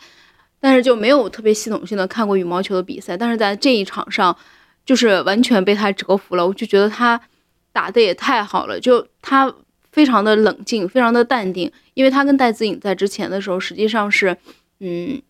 [0.61, 3.16] 但是就没有特别系统性的看过羽毛球的比赛。
[3.16, 4.37] 但是在这一场上，
[4.88, 7.20] 就是完全被他折服了，我就觉得他
[7.74, 9.55] 打的也太好了，就他
[9.92, 14.35] 非常的冷静，非常的淡定，因为他跟戴子颖在之前的时候实际上是，
[14.81, 15.20] 嗯。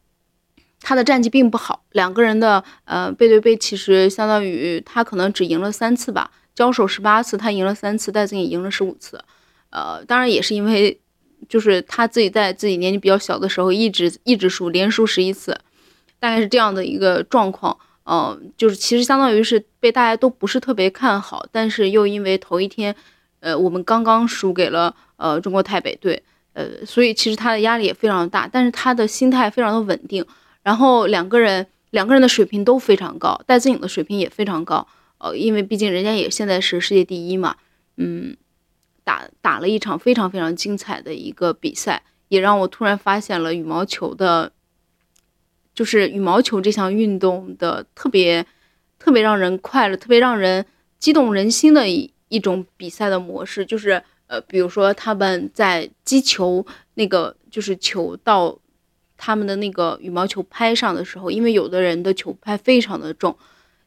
[0.81, 9.21] 他的战绩并不好，两个人的呃背对背，其实相当于他可能只赢了三次吧，交手十八次，他赢了三次，戴子颖赢了十五次，
[9.71, 11.01] 呃，当然也是因为
[11.49, 15.59] 就是他自己在自己年纪比较小的时候一直一直输，连输十一次，
[16.21, 17.77] 大概是这样的一个状况，
[18.11, 22.94] 嗯，就是其实相当于是被大家都不是特别看好，但是又因为头一天，
[23.40, 26.23] 呃，我们刚刚输给了呃中国台北队，
[26.55, 30.25] 呃，所以其实他的压力也非常大，但是他的心态非常的稳定。
[30.62, 34.87] 然后两个人两个人的水平都非常高，戴资颖的水平也非常高，
[35.18, 37.57] 呃，因为毕竟人家也现在是世界第一嘛，
[37.99, 38.35] 嗯，
[39.05, 44.53] 打打了一场非常非常精彩的一个比赛，也让我突然发现了羽毛球的，
[45.78, 48.44] 就是羽毛球这项运动的特别
[48.98, 50.66] 特别让人快乐、特别让人
[50.98, 58.58] 激动人心的一一种比赛的模式，就是呃，比如说他们在击球那个就是球到。
[59.20, 63.36] 他们的那个羽毛球拍上的时候，因为有的人的球拍非常的重，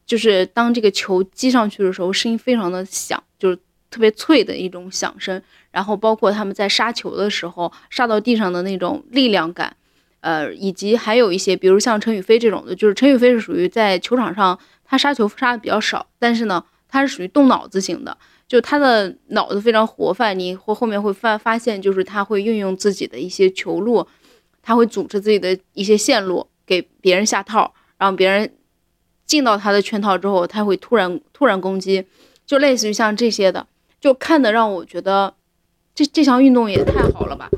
[0.05, 3.57] 就是当这个球击上去的时候，声音非常的响，就是
[3.89, 5.41] 特别脆的一种响声。
[5.71, 9.73] 然后包括他们在杀球的时候，杀到地上的那种力量感，
[10.21, 20.37] 呃，以及还有一些，比如像陈雨菲这种的，就是陈雨菲是属于在球场上他杀球杀的比较少，但是呢，他是属于动脑子型的，就他的脑子非常活泛。
[20.37, 24.07] 你或后面会发发现，就是他会运用自己的一些球路。
[24.63, 28.53] 他会组织自己的一些线路给别人下套，让别人
[29.25, 32.05] 进到他的圈套之后，他会突然突然攻击，
[32.45, 33.65] 就类似于像这些的，
[33.99, 35.33] 就看的让我觉得
[35.95, 37.49] 这这项运动也太好了吧，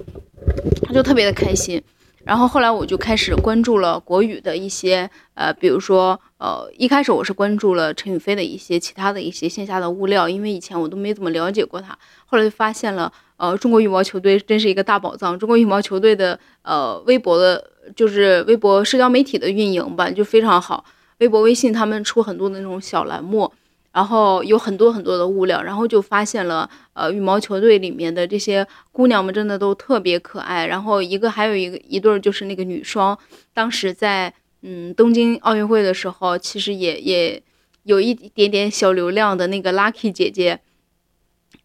[0.83, 1.83] 他就特别的开心。
[2.25, 13.11] 然后后来我就开始关注了国语的一些，呃，比如说，呃，一开始我是关注了陈雨菲的一些其他的一些线下的物料，因为以前我都没怎么了解过他，后来就发现了。
[13.35, 15.37] 呃，中国羽毛球队真是一个大宝藏。
[15.37, 20.85] 中国羽毛球队的呃微博的，就是微博社交媒体的运营吧，就非常好。
[21.17, 23.51] 微博、微信他们出很多的那种小栏目，
[23.93, 30.65] 然后有很多很多的物料，然后就发现了呃羽毛球队里面的这些姑娘们真的都特别可爱。
[30.65, 33.17] 然后一个还有一个一对就是那个女双，
[33.53, 34.33] 当时在
[34.63, 37.41] 嗯东京奥运会的时候，其实也也
[37.83, 40.59] 有一点点小流量的那个 Lucky 姐姐。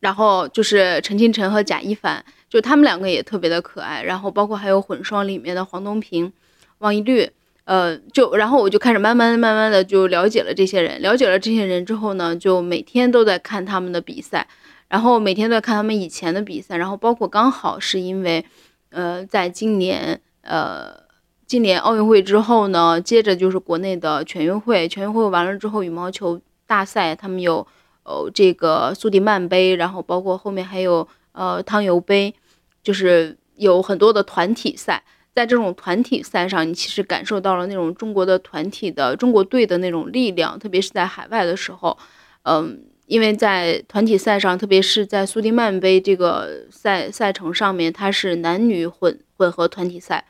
[0.01, 4.03] 然后就是陈清晨和贾一凡，就他们两个也特别的可爱。
[4.05, 6.33] 然后包括还有混双里面的黄东萍、
[6.79, 7.29] 王一律，
[7.69, 14.49] 呃，就然后我就开始慢慢慢慢的就了解了这些人，了解了这些人之后呢，就每天都在看他们的比赛，
[14.89, 18.43] 然后每天都在看他们以前的比赛，然后包括刚好是因为，
[18.89, 21.07] 呃，在今年，呃。
[21.49, 24.87] 今年奥运会之后呢，接着就是国内的全运会。
[24.87, 27.67] 全运会完了之后，羽毛球大赛他们有，
[28.03, 32.35] 呃，这个苏迪曼杯，然后包括后面还有呃汤尤杯，
[32.83, 35.03] 就是有很多的团体赛。
[35.39, 41.97] 在这种团体赛上，你其实感受到了那种中国的团体的中国队的那种力量，特别是在海外的时候，
[42.43, 50.25] 嗯，因为在团体赛上，特别是在苏迪曼杯这个赛赛程上面，它是男女混混合团体赛。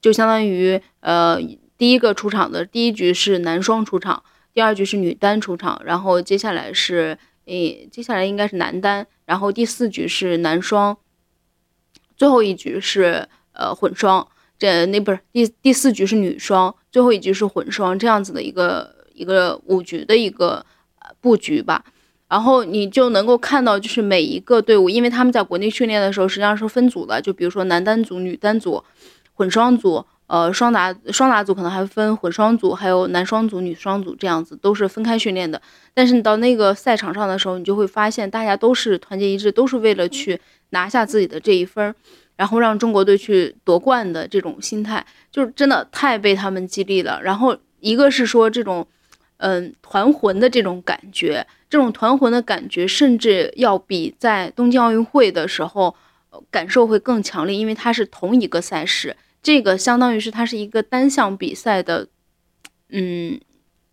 [0.00, 1.36] 就相当于，呃，
[1.76, 4.22] 第一个出场的第一局是男双出场，
[4.54, 10.96] 第二局是女单出场，然后接下来是，诶，接下来应该是男单，然后第四局是男双，
[12.16, 14.28] 最后一局是呃混双，
[14.58, 20.64] 这那不是第第四局是女双，最后一局是混双，这样子的一个一个五局的一个
[21.20, 21.84] 布局吧，
[22.28, 28.82] 然后你就能够看到，就是每一个队伍，因为他们在国内训练的时候实际上是分组的，就比如说男单组、女单组。
[29.38, 35.60] 混双组，呃，双打双打组可能还分混双组，还有男双组、女双组这样子，都是分开训练的。
[35.92, 40.40] 但是你到那个赛场上的时候，你就会发现大家都是团结一致，都是为了去
[40.70, 41.94] 拿下自己的这一分，
[42.36, 47.20] 然后让中国队去夺冠的这种心态，就是真的太被他们激励了。
[47.22, 48.86] 然后一个是说这种，
[49.38, 55.96] 嗯，团魂的这种感觉，这种团魂的感觉，甚至要比在东京奥运会的时候
[56.50, 59.16] 感受会更强烈，因为它是同一个赛事。
[59.42, 62.08] 这个相当于是它是一个单项比赛的，
[62.90, 63.40] 嗯，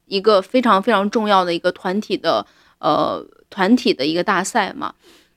[0.07, 2.45] 一个非常非常重要的一个团体的
[2.79, 4.95] 呃团体的一个大赛嘛，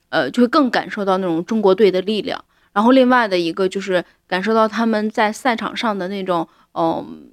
[0.09, 2.43] 呃，就会更感受到那种中国队的力量。
[2.77, 7.31] 然后另外的一个就是感受到他们在赛场上的那种嗯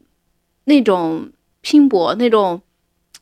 [0.65, 1.31] 那种
[1.61, 2.63] 拼搏那种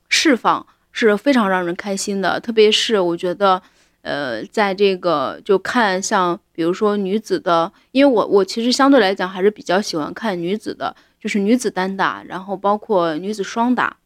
[0.09, 2.39] 释放是非常让人开心的。
[2.39, 3.61] 特别是我觉得。
[4.03, 13.97] 呃，在这个就看像比如说女子的，因为我我其实相对来讲还是比较喜欢看女子的，就是女子单打，然后包括女子双打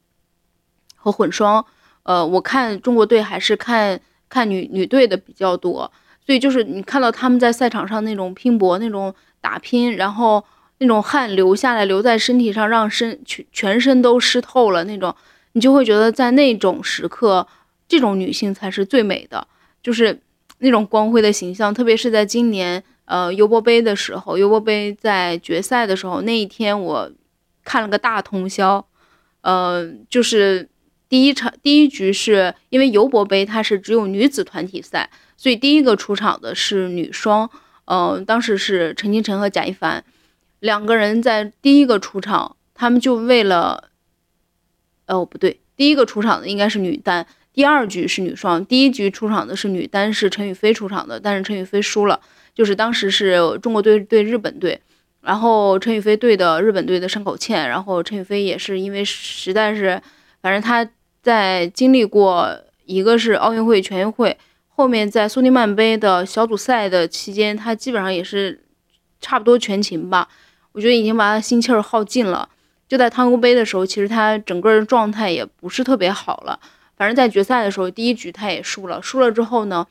[0.94, 1.64] 和混双。
[2.02, 3.98] 呃，我看中国队还是看
[4.28, 5.90] 看女女队的比较多，
[6.26, 10.44] 所以就是你看到他们在赛场上那种拼搏、那种打拼，然后
[10.78, 15.14] 那种汗流下来流在身体上，让身全全身都湿透了那种，
[15.52, 17.46] 你就会觉得在那种时刻，
[17.86, 19.46] 这种女性才是最美的。
[19.80, 20.20] 就是
[20.58, 27.08] 那种光辉的形象，特别是在今年呃尤伯杯的时候，尤伯杯在决赛的时候那一天，我
[27.64, 28.84] 看了个大通宵。
[29.42, 30.68] 呃，就是
[31.08, 37.48] 第一场第一局是因为尤伯杯它是只有女子团体赛，所以第一个出场的是女双。
[37.88, 40.02] 嗯，当时是陈清晨和贾一凡
[40.58, 43.90] 两个人在第一个出场，他们就为了，
[45.06, 47.24] 哦不对，第一个出场的应该是女单。
[47.52, 52.20] 第二局是女双，第一局出场的是女单，是陈雨菲出场的，但是陈雨菲输了。
[52.54, 54.80] 就是当时是中国队对日本队，
[55.20, 60.02] 然后陈雨菲对的日本队的山口茜，然后陈雨菲也是因为实在是，
[60.42, 60.88] 反正她
[61.22, 64.36] 在经历过一个是奥运会、全运会，
[64.76, 68.62] 后面在苏迪曼杯的小组赛的期间，他基本上也是
[69.22, 70.28] 差不多全勤吧。
[70.72, 72.46] 我觉得已经把他心气儿耗尽了。
[72.86, 76.60] 就在汤尤杯的时候，其实他整个状态也不是特别好了。
[76.94, 79.00] 反正，在决赛的时候，第一局他也输了。
[79.00, 79.86] 输了之后呢，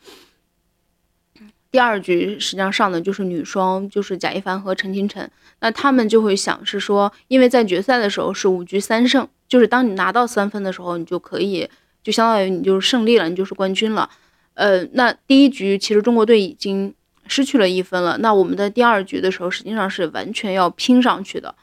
[1.71, 5.27] 第二局实际上上的就是女双，就是贾一凡和陈清晨。
[5.61, 11.67] 那他们就会想是说，因为在决赛的时候是五局三胜，就是当你拿到三分的时候，你就可以，
[12.03, 14.07] 就相当于你就是胜利了，你就是冠军了。
[14.55, 16.93] 呃，那第一局其实中国队已经
[17.27, 18.17] 失去了一分了。
[18.17, 21.53] 那我们在第二局的时候，实际上是完全要拼上去的。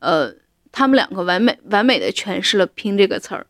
[0.00, 0.34] 呃，
[0.72, 3.46] 他们两个完美完美的诠释了“拼”这个词儿。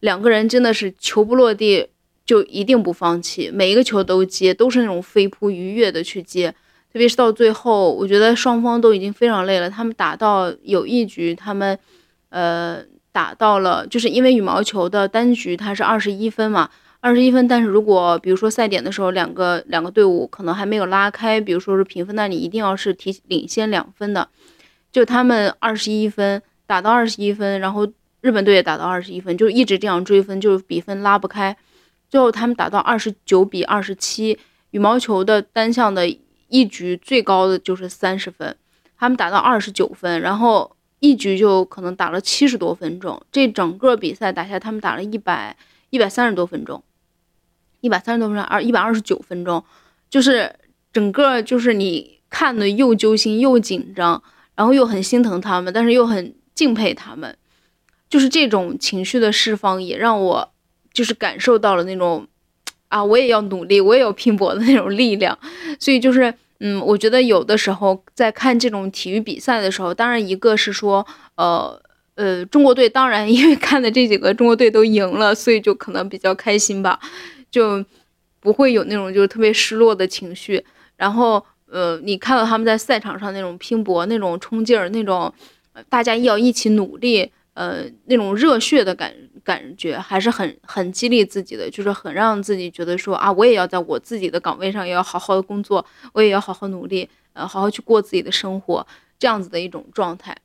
[0.00, 1.88] 两个人真的是球不落地
[2.24, 6.54] 就一定不放弃，每一个球都接，都是那种飞扑愉悦的去接。
[6.92, 9.68] 特别是到最后，我觉得双方都已经非常累了。
[9.68, 11.78] 他们打到有一局，他们
[12.30, 16.70] 呃打到了，就是因为羽毛球的单局它是二十一分嘛，
[17.00, 17.46] 二十一分。
[17.48, 24.28] 但是如果比如说赛点的时候，两个两个队伍可能还没有拉开，比如说是平分，那你一定要是提领先两分的。
[24.90, 27.86] 就他们二十一分打到二十一分，然后。
[28.20, 31.56] 日本队也打到二十一分，就一直这样追分，就是比分拉不开。
[32.10, 34.36] 最后他们打到二十九比二十七，
[34.72, 36.04] 羽毛球的单项的
[36.48, 38.56] 一局最高的就是三十分，
[38.98, 43.22] 他们打到二十九分，然后一局就可能打了七十多分钟。
[43.30, 45.56] 这整个比赛打下，他们打了一百
[45.90, 46.82] 一百三十多分钟，
[47.80, 49.62] 一百三十多分钟，二一百二十九分钟，
[50.10, 50.54] 就是
[50.92, 54.22] 整个就是你看的又揪心又紧张，
[54.54, 57.36] 然后又很心疼他们，但是又很敬佩他们，
[58.08, 60.52] 就是这种情绪的释放也让我
[60.92, 62.26] 就是感受到了那种
[62.88, 65.38] 啊，我也要努力，我也要拼搏的那种力量。
[65.78, 71.06] 所以就是嗯，我觉得有的时候在看这种体育比赛的时候，当然一个是说
[71.36, 71.80] 呃。
[72.18, 76.98] 呃，中国队当然， 因为看的这几个中国队都赢了，所以就可能比较开心吧，
[77.50, 77.84] 就
[78.40, 80.64] 不会有那种就是特别失落的情绪。
[80.96, 85.32] 然后，呃，你看到他们在赛场上那种拼搏、那种冲劲儿、那种
[85.88, 98.86] 大家要一起努力，呃，那种热血的感感觉，还是很很激励自己的，就是很让自己觉得说啊，我也要在我自己的岗位上也要好好的工作，我也要好好努力，呃，好好去过自己的生活，
[99.18, 100.36] 这样子的一种状态。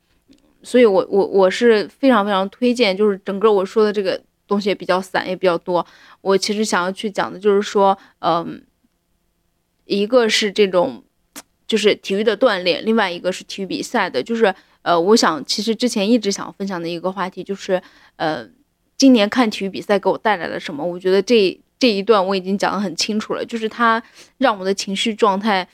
[0.61, 5.85] 所以，我我我是非常非常推荐，就是整个我说的这个东西也比较散，也比较多。
[6.21, 8.63] 我其实想要去讲的就是说，嗯，
[9.85, 11.03] 一个是这种，
[11.67, 14.21] 就是体育的锻炼，另外一个是体育比赛的。
[14.21, 17.81] 就是，呃，我想其实之前一直想分享的一个话题就是，
[18.17, 18.47] 呃，
[18.97, 20.85] 今年看体育比赛给我带来了什么？
[20.85, 24.01] 我觉得这这一段我已经讲得很清楚了，就是它
[24.37, 25.67] 让我的情绪状态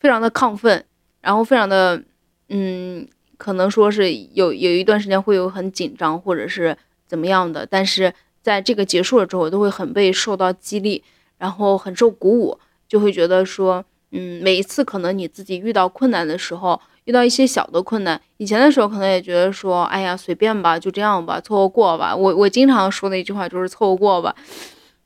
[0.00, 0.84] 非常的亢奋，
[1.20, 2.02] 然后非常的，
[2.48, 3.08] 嗯。
[3.38, 6.78] 可能说是有有一段时间会有很紧张或者是
[7.12, 8.10] 怎么样的，但是
[8.40, 11.04] 在这个结束了之后，都会很被受到激励，
[11.36, 12.58] 然后很受鼓舞，
[12.88, 22.16] 就会觉得说，嗯，每一次可能你自己遇到困难的时候，遇到一些小的困难，以前的时候可能也觉得说，哎呀，随便吧，就这样吧，凑合过吧。
[22.16, 24.34] 我我经常说的一句话就是凑合过吧，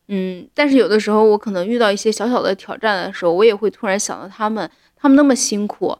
[0.07, 5.99] 嗯，但是有的时候我可能遇到一些小小的挑战的时候，我也会突然想到他们，他们那么辛苦，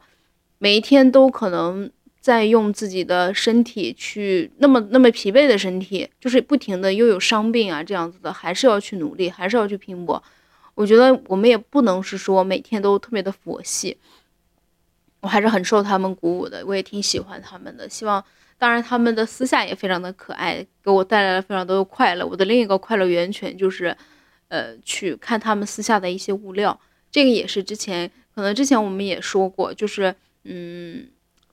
[0.57, 1.91] 每一天都可能。
[2.27, 10.21] 在用自己的身体去那么那么疲惫的身体，就是不停的又有伤病啊这样子的，还是要去努力，还是要去拼搏。
[10.75, 13.97] 我觉得我们也不能是说每天都特别的佛系，
[15.21, 17.87] 我还是很受他们鼓舞的，我也挺喜欢他们的。
[17.87, 18.21] 希望，
[18.57, 22.27] 当然他们的私下也非常的可爱，给我带来了非常多的快乐。
[22.27, 23.95] 我的另一个快乐源泉就是，
[24.49, 26.77] 呃，去看他们私下的一些物料。
[27.09, 30.13] 这个也是之前可能之前我们也说过，就是
[30.43, 31.07] 嗯。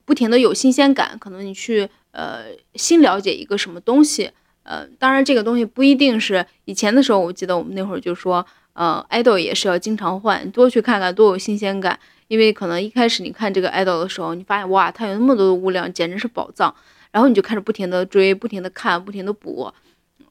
[0.05, 2.43] 不停的有新鲜感，可能你去呃
[2.75, 4.31] 新了解一个什么东西，
[4.63, 16.73] 呃，当然这个东西不一定是以前的时候，我记得我们那会儿就说，呃，idol 也是要经常换，多去看看，多有新鲜感，因为可能一开始你看这个 idol 的时候，你发现哇，他有那么多的物料，简直是宝藏，
[17.11, 19.71] 然后你就开始不停的追，不停的看，不停的补，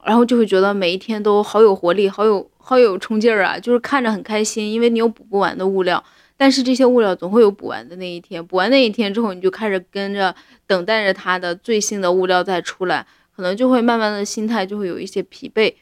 [0.03, 6.01] 然后就会觉得每一天都好有活力，好有好有冲劲儿啊，就是看着很开心，因为你有补不完的物料。
[6.37, 10.35] 但是这些物料总会有补完的那一天，补完那一天之后，你就开始跟着
[10.67, 13.05] 等待着它的最新的物料再出来，
[13.35, 15.73] 可能就会慢慢的心态就会有一些疲惫，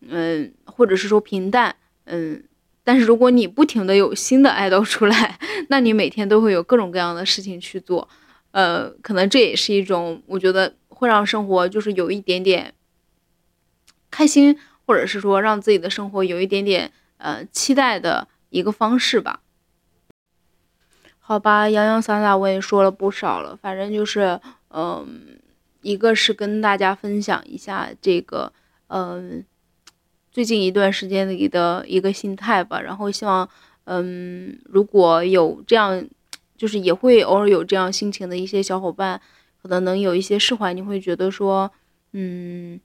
[0.00, 2.44] 嗯，或者是说平淡，嗯。
[2.84, 5.38] 但是如果你不停的有新的爱豆出来，
[5.68, 8.08] 那你每天都会有各种各样的事情去做，
[8.52, 12.72] 呃，可能这也是一种我觉得会让生活就是有一点点
[14.10, 19.40] 开心，或者是说让自己的生活有一点点呃期待的一个方式吧。
[21.28, 25.38] 好吧，洋洋洒洒我也说了不少了，反正就是，嗯，
[25.82, 28.50] 一个是跟大家分享一下这个，
[28.86, 29.44] 嗯，
[30.32, 33.46] 最近一段时间里的一个心态吧，然后希望，
[33.84, 36.02] 嗯，如果有这样，
[36.56, 39.20] 就是也会偶尔有这样心情的一些小伙伴，
[39.60, 41.70] 可能能有一些释怀，你会觉得说，
[42.12, 42.80] 嗯，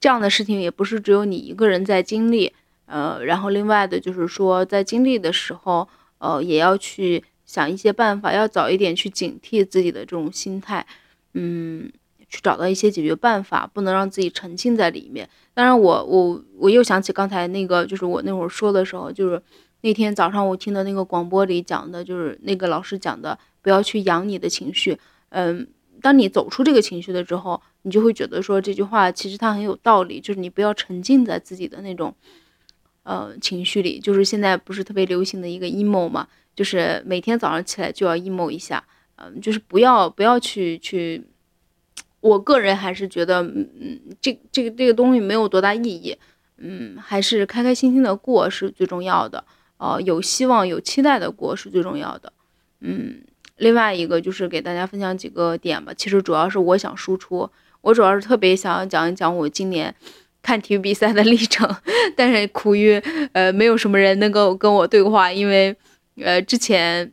[0.00, 2.52] 这样的事情也不是只有你一个人在经历，
[2.86, 5.88] 呃，然后另外的就是说，在经历的时候，
[6.18, 7.22] 呃，也要去。
[7.52, 10.86] 想一些办法，要早一点去警惕自己的这种心态，
[11.34, 11.92] 嗯，
[12.30, 15.28] 去找到一些解决办法，不能让自己沉浸在里面。
[15.52, 19.42] 当然，我我我又想起刚才那个，就是我那会儿说的时候，就是
[19.82, 24.96] 那天早上我听的那个广播里讲的，就是那个老师讲的，不要去养你的情绪。
[25.28, 25.68] 嗯，
[26.00, 32.14] 当你走出这个情绪的之后，你就会觉得说这句话其实它很有道理，就是你不要沉浸在自己的那种
[33.02, 34.00] 呃情绪里。
[34.00, 36.26] 就是现在不是特别流行的一个 emo 嘛。
[36.54, 38.84] 就是每天早上起来就要 emo 一下，
[39.16, 41.24] 嗯，就是不要不要去去，
[42.20, 46.14] 我个人还是觉得，嗯，这这个这个东西没有多大意义，
[46.58, 49.42] 嗯，还是开开心心的过是最重要的，
[49.78, 52.30] 呃，有希望有期待的过是最重要的，
[52.80, 53.22] 嗯，
[53.56, 57.50] 另外一个就是给大家分享几个点吧，其实主要是我想输出，
[57.80, 59.94] 我主要是特别想要讲一讲我今年
[60.42, 61.68] 看体育比赛的 历程，
[62.14, 65.74] 但是苦于呃没有什么人能够跟我对话，因为。
[66.16, 67.12] 呃，之前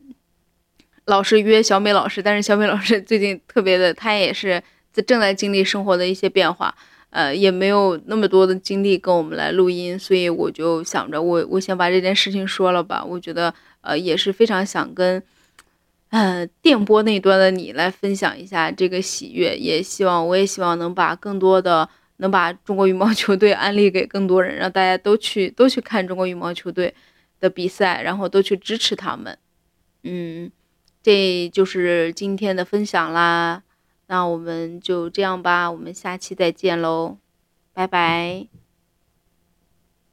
[1.05, 6.75] 老师约小美老师，但是小美老师最近特别的，她也是在正在经历生活的一些变化，
[7.09, 13.03] 呃，也没有那么多的精力跟我们来录音，所以我就想着，我我先把这件事情说了吧。
[13.03, 15.23] 我觉得，呃，也是非常想跟，
[16.09, 21.87] 呃，电波那端的你来分享一下这个喜悦，也希望我也希望能把更多的
[22.17, 26.93] 能把中国羽毛球队安利给更多人，让大家都去都去看中国羽毛球队
[27.39, 29.37] 的比赛，然后都去支持他们。
[30.03, 30.51] 嗯，
[31.01, 33.63] 这就是今天的分享啦。
[34.07, 37.17] 那我们就这样吧，我们下期再见喽，
[37.73, 38.58] 拜拜。